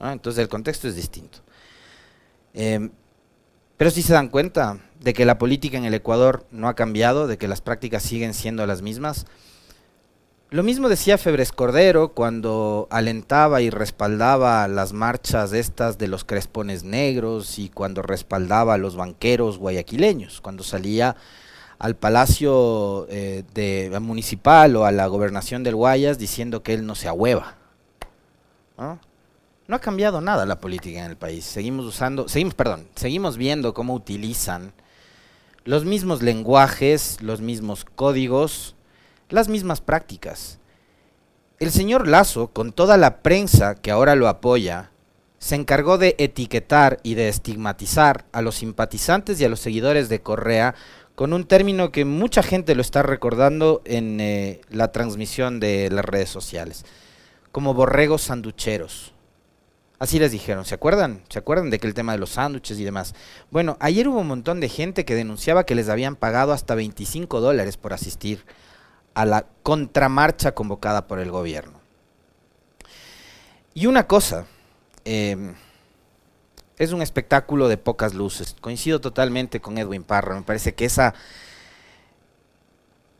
Entonces 0.00 0.42
el 0.42 0.48
contexto 0.48 0.88
es 0.88 0.96
distinto. 0.96 1.38
Eh, 2.54 2.90
pero 3.76 3.92
si 3.92 4.02
se 4.02 4.14
dan 4.14 4.30
cuenta 4.30 4.80
de 4.98 5.14
que 5.14 5.24
la 5.24 5.38
política 5.38 5.78
en 5.78 5.84
el 5.84 5.94
Ecuador 5.94 6.44
no 6.50 6.66
ha 6.66 6.74
cambiado, 6.74 7.28
de 7.28 7.38
que 7.38 7.46
las 7.46 7.60
prácticas 7.60 8.02
siguen 8.02 8.34
siendo 8.34 8.66
las 8.66 8.82
mismas. 8.82 9.26
Lo 10.50 10.64
mismo 10.64 10.88
decía 10.88 11.18
Febres 11.18 11.52
Cordero 11.52 12.14
cuando 12.14 12.88
alentaba 12.90 13.62
y 13.62 13.70
respaldaba 13.70 14.66
las 14.66 14.92
marchas 14.92 15.52
estas 15.52 15.98
de 15.98 16.08
los 16.08 16.24
crespones 16.24 16.82
negros 16.82 17.60
y 17.60 17.68
cuando 17.68 18.02
respaldaba 18.02 18.74
a 18.74 18.78
los 18.78 18.96
banqueros 18.96 19.58
guayaquileños, 19.58 20.40
cuando 20.40 20.64
salía 20.64 21.14
al 21.78 21.94
palacio 21.96 23.06
eh, 23.08 23.44
de, 23.54 23.96
municipal 24.00 24.74
o 24.76 24.84
a 24.84 24.92
la 24.92 25.06
gobernación 25.06 25.62
del 25.62 25.76
Guayas 25.76 26.18
diciendo 26.18 26.62
que 26.62 26.74
él 26.74 26.86
no 26.86 26.94
se 26.94 27.08
ahueva. 27.08 27.54
¿no? 28.76 28.98
No 29.66 29.76
ha 29.76 29.80
cambiado 29.80 30.20
nada 30.20 30.46
la 30.46 30.60
política 30.60 30.98
en 31.00 31.10
el 31.10 31.16
país. 31.16 31.44
Seguimos 31.44 31.86
usando, 31.86 32.28
seguimos, 32.28 32.54
perdón, 32.54 32.88
seguimos 32.94 33.36
viendo 33.36 33.74
cómo 33.74 33.94
utilizan 33.94 34.72
los 35.64 35.84
mismos 35.84 36.22
lenguajes, 36.22 37.18
los 37.20 37.40
mismos 37.40 37.84
códigos, 37.84 38.74
las 39.28 39.48
mismas 39.48 39.80
prácticas. 39.80 40.58
El 41.58 41.70
señor 41.70 42.08
Lazo, 42.08 42.48
con 42.48 42.72
toda 42.72 42.96
la 42.96 43.18
prensa 43.18 43.74
que 43.74 43.90
ahora 43.90 44.14
lo 44.14 44.28
apoya, 44.28 44.90
se 45.38 45.54
encargó 45.54 45.98
de 45.98 46.16
etiquetar 46.18 46.98
y 47.02 47.14
de 47.14 47.28
estigmatizar 47.28 48.24
a 48.32 48.42
los 48.42 48.56
simpatizantes 48.56 49.40
y 49.40 49.44
a 49.44 49.48
los 49.48 49.60
seguidores 49.60 50.08
de 50.08 50.20
Correa 50.20 50.74
con 51.18 51.32
un 51.32 51.46
término 51.46 51.90
que 51.90 52.04
mucha 52.04 52.44
gente 52.44 52.76
lo 52.76 52.80
está 52.80 53.02
recordando 53.02 53.82
en 53.84 54.20
eh, 54.20 54.60
la 54.70 54.92
transmisión 54.92 55.58
de 55.58 55.90
las 55.90 56.04
redes 56.04 56.28
sociales, 56.28 56.84
como 57.50 57.74
borregos 57.74 58.22
sanducheros. 58.22 59.14
Así 59.98 60.20
les 60.20 60.30
dijeron, 60.30 60.64
¿se 60.64 60.76
acuerdan? 60.76 61.24
¿Se 61.28 61.40
acuerdan 61.40 61.70
de 61.70 61.80
que 61.80 61.88
el 61.88 61.94
tema 61.94 62.12
de 62.12 62.18
los 62.18 62.30
sándwiches 62.30 62.78
y 62.78 62.84
demás? 62.84 63.16
Bueno, 63.50 63.76
ayer 63.80 64.06
hubo 64.06 64.20
un 64.20 64.28
montón 64.28 64.60
de 64.60 64.68
gente 64.68 65.04
que 65.04 65.16
denunciaba 65.16 65.66
que 65.66 65.74
les 65.74 65.88
habían 65.88 66.14
pagado 66.14 66.52
hasta 66.52 66.76
25 66.76 67.40
dólares 67.40 67.76
por 67.76 67.92
asistir 67.92 68.44
a 69.14 69.24
la 69.24 69.44
contramarcha 69.64 70.54
convocada 70.54 71.08
por 71.08 71.18
el 71.18 71.32
gobierno. 71.32 71.80
Y 73.74 73.86
una 73.86 74.06
cosa, 74.06 74.46
em, 75.04 75.56
es 76.78 76.92
un 76.92 77.02
espectáculo 77.02 77.68
de 77.68 77.76
pocas 77.76 78.14
luces. 78.14 78.54
Coincido 78.60 79.00
totalmente 79.00 79.60
con 79.60 79.78
Edwin 79.78 80.04
Parra. 80.04 80.34
Me 80.34 80.42
parece 80.42 80.74
que 80.74 80.84
esa, 80.84 81.14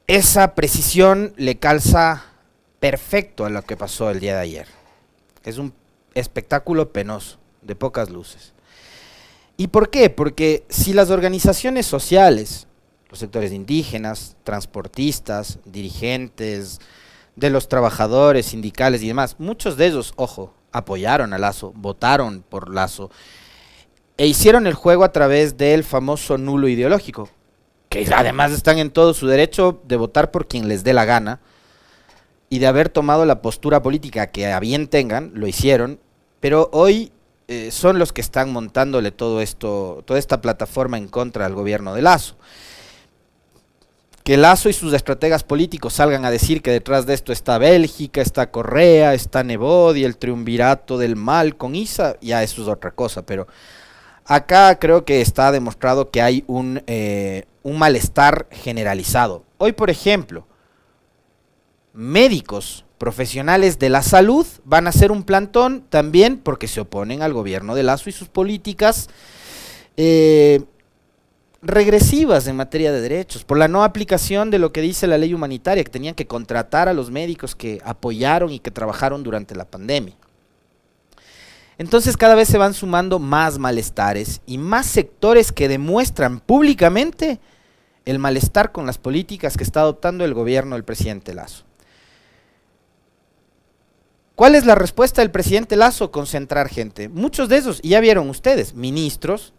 esa 0.06 0.54
precisión 0.54 1.34
le 1.36 1.58
calza 1.58 2.24
perfecto 2.80 3.44
a 3.44 3.50
lo 3.50 3.62
que 3.62 3.76
pasó 3.76 4.10
el 4.10 4.20
día 4.20 4.36
de 4.36 4.42
ayer. 4.42 4.66
Es 5.44 5.58
un 5.58 5.74
espectáculo 6.14 6.92
penoso, 6.92 7.38
de 7.62 7.74
pocas 7.74 8.10
luces. 8.10 8.52
¿Y 9.56 9.68
por 9.68 9.90
qué? 9.90 10.08
Porque 10.08 10.64
si 10.68 10.92
las 10.92 11.10
organizaciones 11.10 11.86
sociales, 11.86 12.68
los 13.10 13.18
sectores 13.18 13.52
indígenas, 13.52 14.36
transportistas, 14.44 15.58
dirigentes, 15.64 16.80
de 17.34 17.50
los 17.50 17.68
trabajadores, 17.68 18.46
sindicales 18.46 19.02
y 19.02 19.08
demás, 19.08 19.36
muchos 19.38 19.76
de 19.76 19.86
ellos, 19.86 20.12
ojo, 20.16 20.54
apoyaron 20.72 21.32
a 21.32 21.38
Lazo, 21.38 21.72
votaron 21.74 22.44
por 22.48 22.72
Lazo, 22.72 23.10
e 24.18 24.26
hicieron 24.26 24.66
el 24.66 24.74
juego 24.74 25.04
a 25.04 25.12
través 25.12 25.56
del 25.56 25.84
famoso 25.84 26.36
nulo 26.36 26.68
ideológico, 26.68 27.30
que 27.88 28.06
además 28.12 28.52
están 28.52 28.78
en 28.78 28.90
todo 28.90 29.14
su 29.14 29.28
derecho 29.28 29.80
de 29.84 29.96
votar 29.96 30.30
por 30.32 30.48
quien 30.48 30.68
les 30.68 30.84
dé 30.84 30.92
la 30.92 31.04
gana, 31.04 31.40
y 32.50 32.58
de 32.58 32.66
haber 32.66 32.88
tomado 32.88 33.24
la 33.26 33.42
postura 33.42 33.80
política 33.80 34.26
que 34.26 34.52
a 34.52 34.58
bien 34.58 34.88
tengan, 34.88 35.30
lo 35.34 35.46
hicieron, 35.46 36.00
pero 36.40 36.68
hoy 36.72 37.12
eh, 37.46 37.70
son 37.70 37.98
los 37.98 38.12
que 38.12 38.20
están 38.20 38.52
montándole 38.52 39.12
todo 39.12 39.40
esto, 39.40 40.02
toda 40.04 40.18
esta 40.18 40.40
plataforma 40.40 40.98
en 40.98 41.08
contra 41.08 41.44
del 41.44 41.54
gobierno 41.54 41.94
de 41.94 42.02
Lazo. 42.02 42.36
Que 44.24 44.36
Lazo 44.36 44.68
y 44.68 44.72
sus 44.72 44.92
estrategas 44.92 45.44
políticos 45.44 45.94
salgan 45.94 46.24
a 46.24 46.30
decir 46.30 46.60
que 46.60 46.70
detrás 46.70 47.06
de 47.06 47.14
esto 47.14 47.32
está 47.32 47.56
Bélgica, 47.58 48.20
está 48.20 48.50
Correa, 48.50 49.14
está 49.14 49.42
Nebod 49.42 49.94
y 49.96 50.04
el 50.04 50.16
triunvirato 50.16 50.98
del 50.98 51.16
mal 51.16 51.56
con 51.56 51.74
Isa, 51.74 52.16
ya 52.20 52.42
eso 52.42 52.62
es 52.62 52.68
otra 52.68 52.90
cosa, 52.90 53.24
pero 53.24 53.46
acá 54.28 54.78
creo 54.78 55.04
que 55.04 55.20
está 55.20 55.50
demostrado 55.50 56.10
que 56.10 56.22
hay 56.22 56.44
un, 56.46 56.82
eh, 56.86 57.46
un 57.62 57.78
malestar 57.78 58.46
generalizado. 58.52 59.42
Hoy, 59.56 59.72
por 59.72 59.90
ejemplo, 59.90 60.46
médicos 61.94 62.84
profesionales 62.98 63.78
de 63.78 63.88
la 63.88 64.02
salud 64.02 64.46
van 64.64 64.86
a 64.86 64.90
hacer 64.90 65.10
un 65.10 65.24
plantón 65.24 65.82
también 65.88 66.36
porque 66.36 66.68
se 66.68 66.80
oponen 66.80 67.22
al 67.22 67.32
gobierno 67.32 67.74
de 67.74 67.82
Lazo 67.82 68.10
y 68.10 68.12
sus 68.12 68.28
políticas 68.28 69.08
eh, 69.96 70.62
regresivas 71.62 72.46
en 72.46 72.56
materia 72.56 72.92
de 72.92 73.00
derechos, 73.00 73.44
por 73.44 73.56
la 73.56 73.66
no 73.66 73.82
aplicación 73.82 74.50
de 74.50 74.58
lo 74.58 74.72
que 74.72 74.82
dice 74.82 75.06
la 75.06 75.18
ley 75.18 75.32
humanitaria, 75.32 75.82
que 75.82 75.90
tenían 75.90 76.14
que 76.14 76.26
contratar 76.26 76.88
a 76.88 76.92
los 76.92 77.10
médicos 77.10 77.56
que 77.56 77.80
apoyaron 77.82 78.52
y 78.52 78.60
que 78.60 78.70
trabajaron 78.70 79.22
durante 79.22 79.56
la 79.56 79.64
pandemia. 79.64 80.14
Entonces 81.78 82.16
cada 82.16 82.34
vez 82.34 82.48
se 82.48 82.58
van 82.58 82.74
sumando 82.74 83.20
más 83.20 83.58
malestares 83.58 84.40
y 84.46 84.58
más 84.58 84.86
sectores 84.86 85.52
que 85.52 85.68
demuestran 85.68 86.40
públicamente 86.40 87.38
el 88.04 88.18
malestar 88.18 88.72
con 88.72 88.84
las 88.84 88.98
políticas 88.98 89.56
que 89.56 89.62
está 89.62 89.80
adoptando 89.80 90.24
el 90.24 90.34
gobierno 90.34 90.74
del 90.74 90.84
presidente 90.84 91.34
Lazo. 91.34 91.64
¿Cuál 94.34 94.54
es 94.54 94.66
la 94.66 94.74
respuesta 94.74 95.20
del 95.20 95.30
presidente 95.30 95.76
Lazo? 95.76 96.10
Concentrar 96.10 96.68
gente. 96.68 97.08
Muchos 97.08 97.48
de 97.48 97.56
esos, 97.56 97.80
y 97.82 97.90
ya 97.90 98.00
vieron 98.00 98.28
ustedes, 98.28 98.74
ministros. 98.74 99.52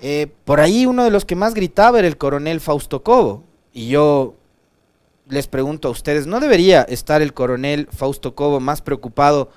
Eh, 0.00 0.32
por 0.44 0.60
ahí 0.60 0.86
uno 0.86 1.04
de 1.04 1.10
los 1.10 1.24
que 1.24 1.36
más 1.36 1.54
gritaba 1.54 1.98
era 1.98 2.08
el 2.08 2.16
coronel 2.16 2.60
Fausto 2.60 3.02
Cobo. 3.02 3.44
Y 3.72 3.88
yo 3.88 4.34
les 5.28 5.46
pregunto 5.46 5.88
a 5.88 5.90
ustedes, 5.92 6.26
¿no 6.26 6.38
debería 6.38 6.82
estar 6.82 7.22
el 7.22 7.34
coronel 7.34 7.88
Fausto 7.90 8.34
Cobo 8.34 8.60
más 8.60 8.82
preocupado 8.82 9.50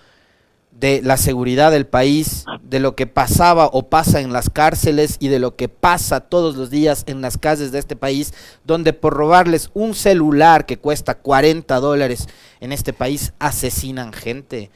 de 0.79 1.01
la 1.03 1.17
seguridad 1.17 1.71
del 1.71 1.87
país, 1.87 2.45
de 2.61 2.79
lo 2.79 2.95
que 2.95 3.07
pasaba 3.07 3.65
o 3.65 3.89
pasa 3.89 4.21
en 4.21 4.31
las 4.31 4.49
cárceles 4.51 5.17
y 5.19 5.27
de 5.27 5.39
lo 5.39 5.55
que 5.55 5.69
pasa 5.69 6.19
todos 6.19 6.55
los 6.55 6.69
días 6.69 7.03
en 7.07 7.21
las 7.21 7.37
calles 7.37 7.71
de 7.71 7.79
este 7.79 7.95
país, 7.95 8.33
donde 8.63 8.93
por 8.93 9.13
robarles 9.13 9.71
un 9.73 9.95
celular 9.95 10.67
que 10.67 10.77
cuesta 10.77 11.15
40 11.15 11.79
dólares 11.79 12.27
en 12.59 12.71
este 12.71 12.93
país 12.93 13.33
asesinan 13.39 14.13
gente. 14.13 14.69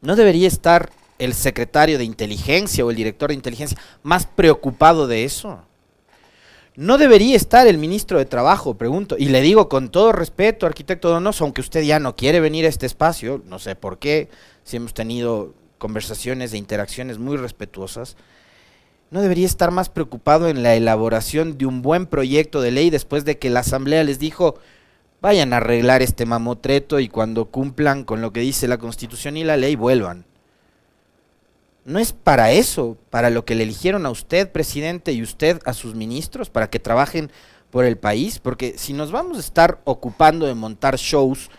¿No 0.00 0.16
debería 0.16 0.48
estar 0.48 0.90
el 1.20 1.34
secretario 1.34 1.96
de 1.96 2.04
inteligencia 2.04 2.84
o 2.84 2.90
el 2.90 2.96
director 2.96 3.28
de 3.28 3.34
inteligencia 3.34 3.78
más 4.02 4.26
preocupado 4.26 5.06
de 5.06 5.24
eso? 5.24 5.62
¿No 6.74 6.96
debería 6.96 7.36
estar 7.36 7.66
el 7.66 7.76
ministro 7.76 8.18
de 8.18 8.24
Trabajo? 8.24 8.74
Pregunto. 8.74 9.16
Y 9.18 9.26
le 9.26 9.42
digo 9.42 9.68
con 9.68 9.90
todo 9.90 10.10
respeto, 10.12 10.64
arquitecto 10.64 11.10
Donoso, 11.10 11.44
aunque 11.44 11.60
usted 11.60 11.82
ya 11.82 11.98
no 11.98 12.16
quiere 12.16 12.40
venir 12.40 12.64
a 12.64 12.68
este 12.68 12.86
espacio, 12.86 13.42
no 13.46 13.58
sé 13.58 13.76
por 13.76 13.98
qué, 13.98 14.30
si 14.64 14.78
hemos 14.78 14.94
tenido 14.94 15.52
conversaciones 15.76 16.52
e 16.52 16.56
interacciones 16.56 17.18
muy 17.18 17.36
respetuosas, 17.36 18.16
¿no 19.10 19.20
debería 19.20 19.44
estar 19.44 19.70
más 19.70 19.90
preocupado 19.90 20.48
en 20.48 20.62
la 20.62 20.74
elaboración 20.74 21.58
de 21.58 21.66
un 21.66 21.82
buen 21.82 22.06
proyecto 22.06 22.62
de 22.62 22.70
ley 22.70 22.88
después 22.88 23.26
de 23.26 23.36
que 23.38 23.50
la 23.50 23.60
Asamblea 23.60 24.02
les 24.02 24.18
dijo, 24.18 24.54
vayan 25.20 25.52
a 25.52 25.58
arreglar 25.58 26.00
este 26.00 26.24
mamotreto 26.24 27.00
y 27.00 27.08
cuando 27.08 27.50
cumplan 27.50 28.04
con 28.04 28.22
lo 28.22 28.32
que 28.32 28.40
dice 28.40 28.66
la 28.66 28.78
Constitución 28.78 29.36
y 29.36 29.44
la 29.44 29.58
ley, 29.58 29.76
vuelvan? 29.76 30.24
No 31.84 31.98
es 31.98 32.12
para 32.12 32.52
eso, 32.52 32.96
para 33.10 33.30
lo 33.30 33.44
que 33.44 33.54
le 33.54 33.64
eligieron 33.64 34.06
a 34.06 34.10
usted, 34.10 34.50
presidente, 34.50 35.12
y 35.12 35.22
usted 35.22 35.60
a 35.64 35.72
sus 35.72 35.94
ministros, 35.94 36.50
para 36.50 36.70
que 36.70 36.78
trabajen 36.78 37.30
por 37.70 37.84
el 37.84 37.96
país, 37.96 38.38
porque 38.38 38.76
si 38.76 38.92
nos 38.92 39.10
vamos 39.10 39.36
a 39.38 39.40
estar 39.40 39.80
ocupando 39.84 40.46
de 40.46 40.54
montar 40.54 40.96
shows 40.96 41.50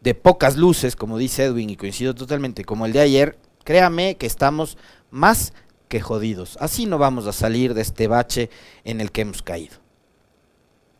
de 0.00 0.14
pocas 0.14 0.56
luces, 0.56 0.96
como 0.96 1.16
dice 1.16 1.44
Edwin, 1.44 1.70
y 1.70 1.76
coincido 1.76 2.14
totalmente, 2.14 2.64
como 2.64 2.84
el 2.84 2.92
de 2.92 3.00
ayer, 3.00 3.38
créame 3.64 4.16
que 4.16 4.26
estamos 4.26 4.76
más 5.10 5.54
que 5.88 6.00
jodidos. 6.00 6.58
Así 6.60 6.84
no 6.84 6.98
vamos 6.98 7.26
a 7.26 7.32
salir 7.32 7.72
de 7.72 7.82
este 7.82 8.08
bache 8.08 8.50
en 8.84 9.00
el 9.00 9.12
que 9.12 9.22
hemos 9.22 9.40
caído. 9.40 9.76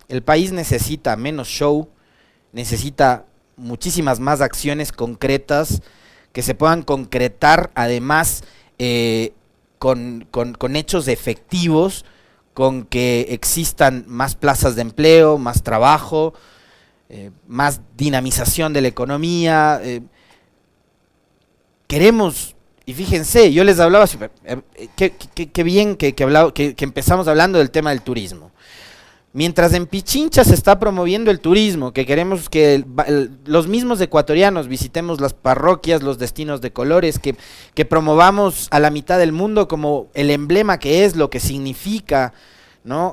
El 0.09 0.23
país 0.23 0.53
necesita 0.53 1.17
menos 1.17 1.49
show, 1.49 1.89
necesita 2.53 3.27
muchísimas 3.57 4.21
más 4.21 4.41
acciones 4.41 4.93
concretas 4.93 5.83
que 6.35 6.43
se 6.43 6.57
puedan 6.57 6.83
concretar 6.83 7.71
además 7.77 8.43
eh, 8.79 9.33
con, 9.79 10.27
hechos 10.75 11.07
efectivos, 11.07 12.05
con 12.55 12.85
que 12.85 13.29
existan 13.31 14.05
más 14.09 14.35
plazas 14.35 14.75
de 14.75 14.83
empleo, 14.83 15.39
más 15.39 15.63
trabajo, 15.63 16.35
eh, 17.09 17.31
más 17.47 17.83
dinamización 17.97 18.73
de 18.73 18.81
la 18.81 18.89
economía. 18.89 19.81
Eh, 19.85 20.03
queremos, 21.87 22.57
y 22.85 22.95
fíjense, 22.95 23.53
yo 23.53 23.63
les 23.63 23.79
hablaba, 23.79 24.07
qué 24.97 25.63
bien 25.63 25.95
que, 25.95 26.17
que, 26.17 26.75
que 26.75 26.85
empezamos 26.85 27.29
hablando 27.29 27.59
del 27.59 27.71
tema 27.71 27.91
del 27.91 28.03
turismo. 28.03 28.51
Mientras 29.37 29.73
en 29.75 29.89
Pichincha 29.89 30.45
se 30.45 30.55
está 30.55 30.79
promoviendo 30.79 31.33
el 31.33 31.41
turismo, 31.41 31.93
que 31.93 32.07
queremos 32.07 32.49
que 32.49 32.85
los 33.45 33.67
mismos 33.67 34.01
ecuatorianos 34.01 34.69
visitemos 34.69 35.21
las 35.21 35.35
parroquias, 35.35 36.05
los 36.05 36.21
destinos 36.21 36.61
de 36.61 36.73
colores, 36.73 37.19
que, 37.19 37.85
promovamos 37.85 38.69
a 38.71 38.79
la 38.79 38.93
mitad 38.93 39.19
del 39.19 39.33
mundo 39.33 39.67
como 39.67 40.07
el 40.15 40.31
emblema 40.31 40.79
que 40.79 41.05
es, 41.05 41.17
lo 41.17 41.31
que 41.31 41.41
significa. 41.41 42.33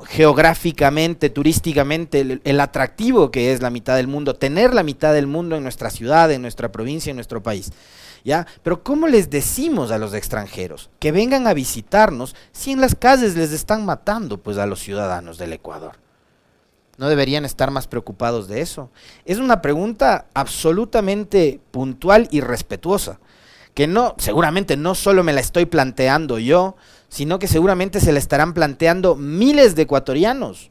Geográficamente, 0.06 1.28
turísticamente, 1.28 2.20
el, 2.20 2.40
el 2.44 2.60
atractivo 2.60 3.32
que 3.32 3.52
es 3.52 3.60
la 3.60 3.70
mitad 3.70 3.96
del 3.96 4.06
mundo, 4.06 4.36
tener 4.36 4.74
la 4.74 4.84
mitad 4.84 5.12
del 5.14 5.26
mundo 5.26 5.56
en 5.56 5.64
nuestra 5.64 5.90
ciudad, 5.90 6.30
en 6.30 6.42
nuestra 6.42 6.70
provincia, 6.70 7.10
en 7.10 7.16
nuestro 7.16 7.42
país. 7.42 7.72
¿Ya? 8.22 8.46
Pero 8.62 8.84
¿cómo 8.84 9.08
les 9.08 9.28
decimos 9.28 9.90
a 9.90 9.98
los 9.98 10.14
extranjeros 10.14 10.88
que 11.00 11.10
vengan 11.10 11.48
a 11.48 11.54
visitarnos 11.54 12.36
si 12.52 12.70
en 12.70 12.80
las 12.80 12.94
calles 12.94 13.34
les 13.34 13.50
están 13.50 13.84
matando 13.84 14.38
pues 14.38 14.58
a 14.58 14.66
los 14.66 14.78
ciudadanos 14.78 15.38
del 15.38 15.54
Ecuador? 15.54 16.01
¿No 16.98 17.08
deberían 17.08 17.44
estar 17.44 17.70
más 17.70 17.86
preocupados 17.86 18.48
de 18.48 18.60
eso? 18.60 18.90
Es 19.24 19.38
una 19.38 19.62
pregunta 19.62 20.26
absolutamente 20.34 21.60
puntual 21.70 22.28
y 22.30 22.40
respetuosa, 22.40 23.18
que 23.74 23.86
no, 23.86 24.14
seguramente 24.18 24.76
no 24.76 24.94
solo 24.94 25.24
me 25.24 25.32
la 25.32 25.40
estoy 25.40 25.64
planteando 25.64 26.38
yo, 26.38 26.76
sino 27.08 27.38
que 27.38 27.48
seguramente 27.48 28.00
se 28.00 28.12
la 28.12 28.18
estarán 28.18 28.54
planteando 28.54 29.16
miles 29.16 29.74
de 29.74 29.82
ecuatorianos. 29.82 30.70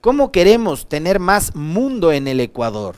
¿Cómo 0.00 0.32
queremos 0.32 0.88
tener 0.88 1.18
más 1.18 1.54
mundo 1.54 2.12
en 2.12 2.28
el 2.28 2.40
Ecuador? 2.40 2.96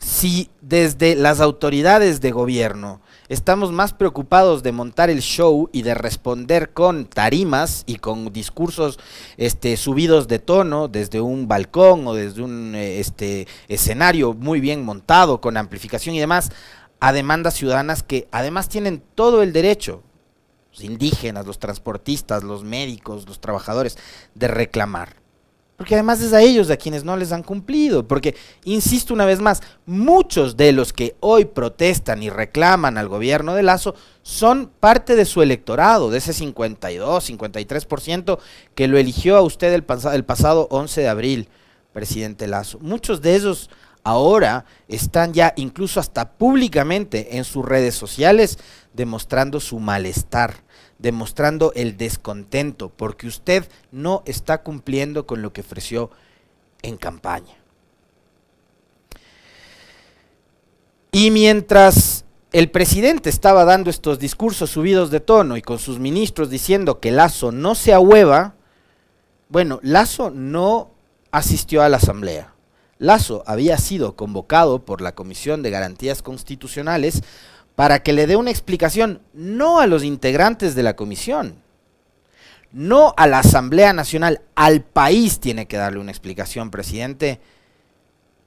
Si 0.00 0.50
desde 0.60 1.14
las 1.14 1.40
autoridades 1.40 2.20
de 2.20 2.32
gobierno 2.32 3.00
estamos 3.28 3.72
más 3.72 3.92
preocupados 3.92 4.62
de 4.62 4.72
montar 4.72 5.10
el 5.10 5.20
show 5.20 5.68
y 5.72 5.82
de 5.82 5.94
responder 5.94 6.72
con 6.72 7.06
tarimas 7.06 7.84
y 7.86 7.96
con 7.96 8.32
discursos 8.32 8.98
este, 9.36 9.76
subidos 9.76 10.28
de 10.28 10.38
tono 10.38 10.88
desde 10.88 11.20
un 11.20 11.48
balcón 11.48 12.06
o 12.06 12.14
desde 12.14 12.42
un 12.42 12.74
eh, 12.74 13.00
este, 13.00 13.46
escenario 13.68 14.34
muy 14.34 14.60
bien 14.60 14.84
montado 14.84 15.40
con 15.40 15.56
amplificación 15.56 16.14
y 16.14 16.20
demás 16.20 16.50
a 17.00 17.12
demandas 17.12 17.54
ciudadanas 17.54 18.02
que 18.02 18.28
además 18.30 18.68
tienen 18.68 19.02
todo 19.14 19.42
el 19.42 19.52
derecho, 19.52 20.02
los 20.70 20.82
indígenas, 20.82 21.46
los 21.46 21.58
transportistas, 21.58 22.42
los 22.42 22.64
médicos, 22.64 23.26
los 23.28 23.40
trabajadores, 23.40 23.98
de 24.34 24.48
reclamar. 24.48 25.25
Porque 25.76 25.94
además 25.94 26.22
es 26.22 26.32
a 26.32 26.40
ellos 26.40 26.70
a 26.70 26.78
quienes 26.78 27.04
no 27.04 27.16
les 27.16 27.32
han 27.32 27.42
cumplido. 27.42 28.08
Porque, 28.08 28.34
insisto 28.64 29.12
una 29.12 29.26
vez 29.26 29.40
más, 29.40 29.62
muchos 29.84 30.56
de 30.56 30.72
los 30.72 30.92
que 30.92 31.16
hoy 31.20 31.44
protestan 31.44 32.22
y 32.22 32.30
reclaman 32.30 32.96
al 32.96 33.08
gobierno 33.08 33.54
de 33.54 33.62
Lazo 33.62 33.94
son 34.22 34.70
parte 34.80 35.16
de 35.16 35.26
su 35.26 35.42
electorado, 35.42 36.10
de 36.10 36.18
ese 36.18 36.32
52, 36.32 37.30
53% 37.30 38.38
que 38.74 38.88
lo 38.88 38.96
eligió 38.96 39.36
a 39.36 39.42
usted 39.42 39.72
el, 39.74 39.84
el 40.12 40.24
pasado 40.24 40.66
11 40.70 41.02
de 41.02 41.08
abril, 41.08 41.48
presidente 41.92 42.46
Lazo. 42.46 42.78
Muchos 42.80 43.20
de 43.20 43.36
ellos 43.36 43.68
ahora 44.02 44.64
están 44.88 45.34
ya 45.34 45.52
incluso 45.56 46.00
hasta 46.00 46.32
públicamente 46.32 47.36
en 47.36 47.44
sus 47.44 47.64
redes 47.64 47.94
sociales 47.94 48.58
demostrando 48.94 49.60
su 49.60 49.78
malestar 49.78 50.64
demostrando 50.98 51.72
el 51.74 51.96
descontento 51.96 52.88
porque 52.88 53.26
usted 53.26 53.68
no 53.92 54.22
está 54.26 54.62
cumpliendo 54.62 55.26
con 55.26 55.42
lo 55.42 55.52
que 55.52 55.60
ofreció 55.60 56.10
en 56.82 56.96
campaña. 56.96 57.54
Y 61.12 61.30
mientras 61.30 62.24
el 62.52 62.70
presidente 62.70 63.30
estaba 63.30 63.64
dando 63.64 63.90
estos 63.90 64.18
discursos 64.18 64.70
subidos 64.70 65.10
de 65.10 65.20
tono 65.20 65.56
y 65.56 65.62
con 65.62 65.78
sus 65.78 65.98
ministros 65.98 66.50
diciendo 66.50 67.00
que 67.00 67.10
Lazo 67.10 67.52
no 67.52 67.74
se 67.74 67.92
ahueva, 67.92 68.54
bueno, 69.48 69.80
Lazo 69.82 70.30
no 70.30 70.90
asistió 71.30 71.82
a 71.82 71.88
la 71.88 71.98
asamblea. 71.98 72.54
Lazo 72.98 73.42
había 73.46 73.76
sido 73.78 74.16
convocado 74.16 74.84
por 74.84 75.00
la 75.00 75.14
Comisión 75.14 75.62
de 75.62 75.70
Garantías 75.70 76.22
Constitucionales 76.22 77.22
para 77.76 78.02
que 78.02 78.12
le 78.12 78.26
dé 78.26 78.36
una 78.36 78.50
explicación 78.50 79.20
no 79.34 79.80
a 79.80 79.86
los 79.86 80.02
integrantes 80.02 80.74
de 80.74 80.82
la 80.82 80.96
comisión, 80.96 81.56
no 82.72 83.14
a 83.16 83.26
la 83.26 83.38
Asamblea 83.38 83.92
Nacional, 83.92 84.40
al 84.54 84.82
país 84.82 85.38
tiene 85.38 85.66
que 85.66 85.76
darle 85.76 86.00
una 86.00 86.10
explicación, 86.10 86.70
presidente, 86.70 87.38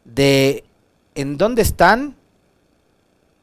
de 0.04 0.66
en 1.16 1.38
dónde 1.38 1.62
están 1.62 2.16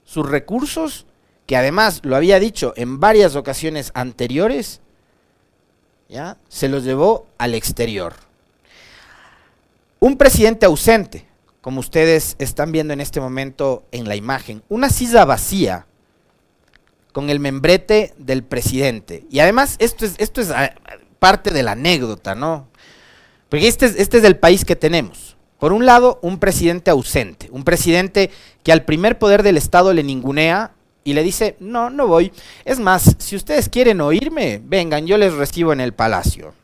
sus 0.04 0.28
recursos, 0.28 1.06
que 1.46 1.56
además 1.56 2.00
lo 2.02 2.16
había 2.16 2.40
dicho 2.40 2.74
en 2.76 2.98
varias 2.98 3.36
ocasiones 3.36 3.92
anteriores, 3.94 4.80
¿ya? 6.08 6.36
se 6.48 6.68
los 6.68 6.82
llevó 6.82 7.26
al 7.38 7.54
exterior. 7.54 8.14
Un 10.00 10.16
presidente 10.16 10.66
ausente, 10.66 11.26
como 11.66 11.80
ustedes 11.80 12.36
están 12.38 12.70
viendo 12.70 12.94
en 12.94 13.00
este 13.00 13.20
momento 13.20 13.82
en 13.90 14.06
la 14.06 14.14
imagen, 14.14 14.62
una 14.68 14.88
silla 14.88 15.24
vacía 15.24 15.84
con 17.10 17.28
el 17.28 17.40
membrete 17.40 18.14
del 18.18 18.44
presidente. 18.44 19.26
Y 19.32 19.40
además 19.40 19.74
esto 19.80 20.06
es, 20.06 20.14
esto 20.18 20.40
es 20.40 20.52
ah, 20.52 20.76
parte 21.18 21.50
de 21.50 21.64
la 21.64 21.72
anécdota, 21.72 22.36
¿no? 22.36 22.68
Porque 23.48 23.66
este 23.66 23.86
es, 23.86 23.96
este 23.98 24.18
es 24.18 24.22
el 24.22 24.36
país 24.38 24.64
que 24.64 24.76
tenemos. 24.76 25.36
Por 25.58 25.72
un 25.72 25.86
lado, 25.86 26.20
un 26.22 26.38
presidente 26.38 26.92
ausente, 26.92 27.48
un 27.50 27.64
presidente 27.64 28.30
que 28.62 28.70
al 28.70 28.84
primer 28.84 29.18
poder 29.18 29.42
del 29.42 29.56
Estado 29.56 29.92
le 29.92 30.04
ningunea 30.04 30.70
y 31.02 31.14
le 31.14 31.24
dice, 31.24 31.56
no, 31.58 31.90
no 31.90 32.06
voy. 32.06 32.30
Es 32.64 32.78
más, 32.78 33.16
si 33.18 33.34
ustedes 33.34 33.68
quieren 33.68 34.00
oírme, 34.00 34.60
vengan, 34.64 35.08
yo 35.08 35.18
les 35.18 35.34
recibo 35.34 35.72
en 35.72 35.80
el 35.80 35.92
palacio. 35.92 36.54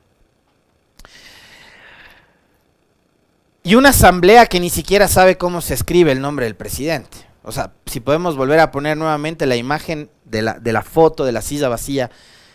Y 3.65 3.77
una 3.77 3.91
asamblea 3.91 4.47
que 4.47 4.59
ni 4.59 4.71
siquiera 4.71 5.07
sabe 5.07 5.39
cómo 5.39 5.61
se 5.61 5.75
escribe 5.75 6.11
el 6.11 6.21
nombre 6.21 6.47
del 6.47 6.57
presidente. 6.57 7.19
O 7.45 7.53
sea, 7.53 7.73
si 7.87 8.01
podemos 8.01 8.37
volver 8.37 8.59
a 8.59 8.73
poner 8.73 8.97
nuevamente 8.97 9.47
la 9.47 9.57
imagen 9.57 10.11
de 10.25 10.43
la, 10.43 10.83
foto 10.83 11.25
de 11.25 11.33
la 11.33 11.43
silla 11.43 11.69
vacía. 11.69 12.11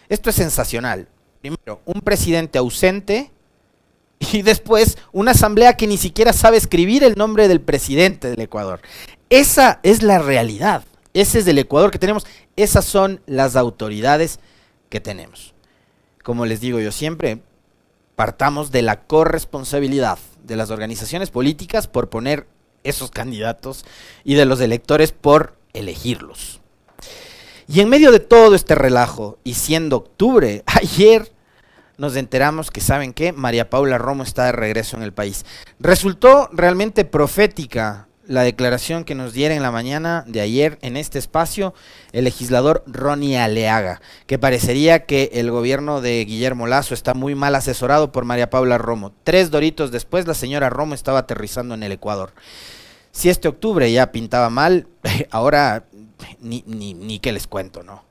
Esto 0.10 0.30
es 0.30 0.36
sensacional. 0.36 1.08
Primero, 1.42 1.82
un 1.86 2.02
presidente 2.02 2.58
ausente 2.58 3.32
y 4.20 4.42
después 4.42 4.98
una 5.12 5.32
asamblea 5.32 5.78
que 5.78 5.88
ni 5.88 5.98
siquiera 5.98 6.34
sabe 6.34 6.58
escribir 6.58 7.04
el 7.04 7.16
nombre 7.16 7.48
del 7.48 7.62
presidente 7.62 8.30
del 8.30 8.42
Ecuador. 8.42 8.82
Esa 9.30 9.80
es 9.84 10.04
la 10.04 10.20
realidad. 10.20 10.84
Ese 11.14 11.40
es 11.40 11.48
el 11.48 11.58
Ecuador 11.58 11.92
que 11.92 12.00
tenemos. 12.00 12.26
Esas 12.56 12.86
son 12.86 13.22
las 13.28 13.56
autoridades 13.56 14.40
que 14.90 15.00
tenemos. 15.00 15.54
Como 16.24 16.46
les 16.46 16.60
digo 16.60 16.80
yo 16.80 16.92
siempre, 16.92 17.40
partamos 18.16 18.72
de 18.72 18.82
la 18.82 19.04
corresponsabilidad 19.04 20.18
de 20.48 20.56
las 20.56 20.72
organizaciones 20.72 21.30
políticas 21.30 21.88
por 21.88 22.10
poner 22.10 22.48
esos 22.84 23.12
candidatos 23.12 23.86
y 24.24 24.36
de 24.36 24.46
los 24.46 24.62
electores 24.62 25.12
por 25.12 25.58
elegirlos. 25.74 26.62
Y 27.68 27.82
en 27.82 27.90
medio 27.90 28.12
de 28.12 28.20
todo 28.20 28.56
este 28.56 28.76
relajo, 28.76 29.40
y 29.44 29.56
siendo 29.56 29.98
octubre, 29.98 30.64
ayer 30.66 31.32
nos 31.98 32.16
enteramos 32.16 32.72
que, 32.72 32.80
¿saben 32.80 33.14
qué? 33.14 33.34
María 33.34 33.70
Paula 33.70 33.98
Romo 33.98 34.24
está 34.24 34.46
de 34.46 34.52
regreso 34.54 34.96
en 34.96 35.04
el 35.04 35.14
país. 35.14 35.46
Resultó 35.80 36.50
realmente 36.54 37.06
profética 37.06 38.08
la 38.28 38.44
declaración 38.44 39.06
que 39.06 39.16
nos 39.16 39.34
diera 39.34 39.56
en 39.56 39.62
la 39.62 39.72
mañana 39.72 40.24
de 40.28 40.42
ayer 40.42 40.78
en 40.82 40.98
este 40.98 41.18
espacio 41.18 41.74
el 42.12 42.26
legislador 42.26 42.84
Ronnie 42.86 43.38
Aleaga, 43.38 44.02
que 44.26 44.38
parecería 44.38 45.06
que 45.06 45.32
el 45.34 45.50
gobierno 45.50 46.02
de 46.02 46.24
Guillermo 46.26 46.68
Lazo 46.68 46.94
está 46.94 47.14
muy 47.14 47.36
mal 47.36 47.56
asesorado 47.56 48.12
por 48.12 48.26
María 48.26 48.50
Paula 48.50 48.78
Romo. 48.78 49.14
Tres 49.24 49.50
doritos 49.50 49.92
después, 49.92 50.28
la 50.28 50.34
señora 50.34 50.70
Romo 50.70 50.94
estaba 50.94 51.20
aterrizando 51.20 51.74
en 51.74 51.84
el 51.84 51.94
Ecuador. 51.94 52.34
Si 53.12 53.30
este 53.30 53.48
octubre 53.48 53.92
ya 53.92 54.12
pintaba 54.12 54.50
mal, 54.50 54.88
ahora 55.32 55.86
ni, 56.42 56.64
ni, 56.68 56.94
ni 56.94 57.20
que 57.20 57.32
les 57.32 57.48
cuento, 57.48 57.82
¿no? 57.82 58.04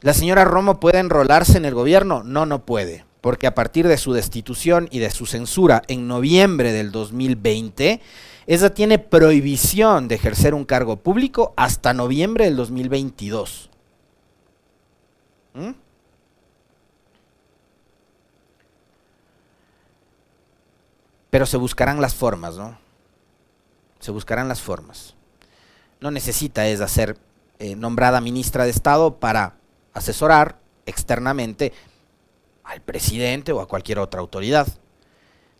¿La 0.00 0.14
señora 0.14 0.44
Romo 0.44 0.80
puede 0.80 0.98
enrolarse 0.98 1.58
en 1.58 1.64
el 1.64 1.74
gobierno? 1.74 2.22
No, 2.24 2.46
no 2.46 2.64
puede 2.64 3.04
porque 3.26 3.48
a 3.48 3.56
partir 3.56 3.88
de 3.88 3.98
su 3.98 4.12
destitución 4.12 4.86
y 4.92 5.00
de 5.00 5.10
su 5.10 5.26
censura 5.26 5.82
en 5.88 6.06
noviembre 6.06 6.70
del 6.70 6.92
2020, 6.92 8.00
esa 8.46 8.70
tiene 8.70 8.98
prohibición 8.98 10.06
de 10.06 10.14
ejercer 10.14 10.54
un 10.54 10.64
cargo 10.64 10.96
público 10.96 11.52
hasta 11.56 11.92
noviembre 11.92 12.44
del 12.44 12.56
2022. 12.56 13.70
¿Mm? 15.54 15.70
Pero 21.30 21.44
se 21.44 21.56
buscarán 21.56 22.00
las 22.00 22.14
formas, 22.14 22.56
¿no? 22.56 22.78
Se 23.98 24.12
buscarán 24.12 24.48
las 24.48 24.60
formas. 24.60 25.14
No 26.00 26.10
necesita 26.10 26.66
es 26.68 26.78
ser 26.90 27.18
eh, 27.58 27.74
nombrada 27.74 28.20
ministra 28.20 28.64
de 28.64 28.70
Estado 28.70 29.16
para 29.16 29.56
asesorar 29.92 30.58
externamente 30.84 31.72
al 32.62 32.80
presidente 32.80 33.52
o 33.52 33.60
a 33.60 33.66
cualquier 33.66 33.98
otra 33.98 34.20
autoridad. 34.20 34.68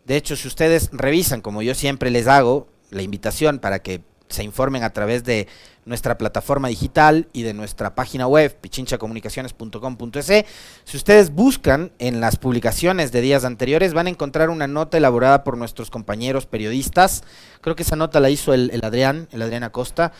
De 0.05 0.15
hecho, 0.15 0.37
si 0.37 0.47
ustedes 0.47 0.89
revisan, 0.93 1.41
como 1.41 1.61
yo 1.61 1.75
siempre 1.75 2.11
les 2.11 2.27
hago, 2.27 2.67
la 2.89 3.01
invitación 3.01 3.59
para 3.59 3.79
que 3.79 4.01
se 4.29 4.43
informen 4.43 4.83
a 4.83 4.91
través 4.91 5.23
de 5.23 5.47
nuestra 5.85 6.17
plataforma 6.17 6.67
digital 6.67 7.27
y 7.31 7.43
de 7.43 7.53
nuestra 7.53 7.95
página 7.95 8.27
web 8.27 8.55
pichinchacomunicaciones.com.es. 8.59 10.45
Si 10.83 10.97
ustedes 10.97 11.31
buscan 11.31 11.91
en 11.97 12.19
las 12.19 12.35
publicaciones 12.35 13.11
de 13.11 13.21
días 13.21 13.45
anteriores 13.45 13.93
van 13.93 14.07
a 14.07 14.09
encontrar 14.09 14.49
una 14.49 14.67
nota 14.67 14.97
elaborada 14.97 15.43
por 15.43 15.57
nuestros 15.57 15.89
compañeros 15.89 16.45
periodistas. 16.45 17.23
Creo 17.61 17.75
que 17.75 17.83
esa 17.83 17.95
nota 17.95 18.19
la 18.19 18.29
hizo 18.29 18.53
el, 18.53 18.69
el 18.71 18.83
Adrián, 18.83 19.29
el 19.31 19.41
Adrián 19.41 19.63
Acosta, 19.63 20.11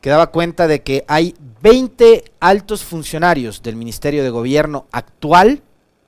que 0.00 0.10
daba 0.10 0.28
cuenta 0.28 0.68
de 0.68 0.82
que 0.82 1.04
hay 1.08 1.34
20 1.62 2.24
altos 2.40 2.84
funcionarios 2.84 3.62
del 3.62 3.76
Ministerio 3.76 4.22
de 4.22 4.30
Gobierno 4.30 4.86
actual, 4.92 5.62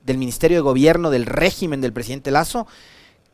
del 0.05 0.17
Ministerio 0.17 0.57
de 0.57 0.61
Gobierno 0.61 1.09
del 1.09 1.25
régimen 1.25 1.81
del 1.81 1.91
presidente 1.91 2.31
Lazo, 2.31 2.67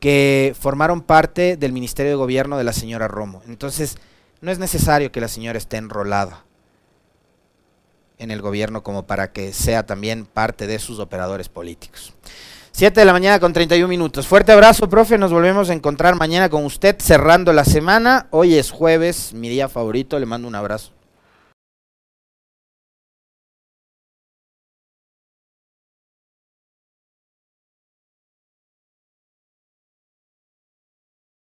que 0.01 0.55
formaron 0.59 1.01
parte 1.01 1.55
del 1.57 1.71
Ministerio 1.71 2.11
de 2.11 2.15
Gobierno 2.15 2.57
de 2.57 2.63
la 2.63 2.73
señora 2.73 3.07
Romo. 3.07 3.43
Entonces, 3.47 3.97
no 4.41 4.51
es 4.51 4.57
necesario 4.57 5.11
que 5.11 5.21
la 5.21 5.27
señora 5.27 5.59
esté 5.59 5.77
enrolada 5.77 6.43
en 8.17 8.31
el 8.31 8.41
gobierno 8.41 8.81
como 8.81 9.05
para 9.05 9.31
que 9.31 9.53
sea 9.53 9.85
también 9.85 10.25
parte 10.25 10.65
de 10.65 10.79
sus 10.79 10.97
operadores 10.97 11.49
políticos. 11.49 12.13
7 12.71 12.99
de 12.99 13.05
la 13.05 13.13
mañana 13.13 13.39
con 13.39 13.53
31 13.53 13.87
minutos. 13.87 14.25
Fuerte 14.25 14.51
abrazo, 14.51 14.89
profe. 14.89 15.19
Nos 15.19 15.31
volvemos 15.31 15.69
a 15.69 15.73
encontrar 15.73 16.15
mañana 16.15 16.49
con 16.49 16.65
usted 16.65 16.95
cerrando 16.99 17.53
la 17.53 17.63
semana. 17.63 18.25
Hoy 18.31 18.55
es 18.55 18.71
jueves, 18.71 19.33
mi 19.35 19.49
día 19.49 19.69
favorito. 19.69 20.17
Le 20.17 20.25
mando 20.25 20.47
un 20.47 20.55
abrazo. 20.55 20.93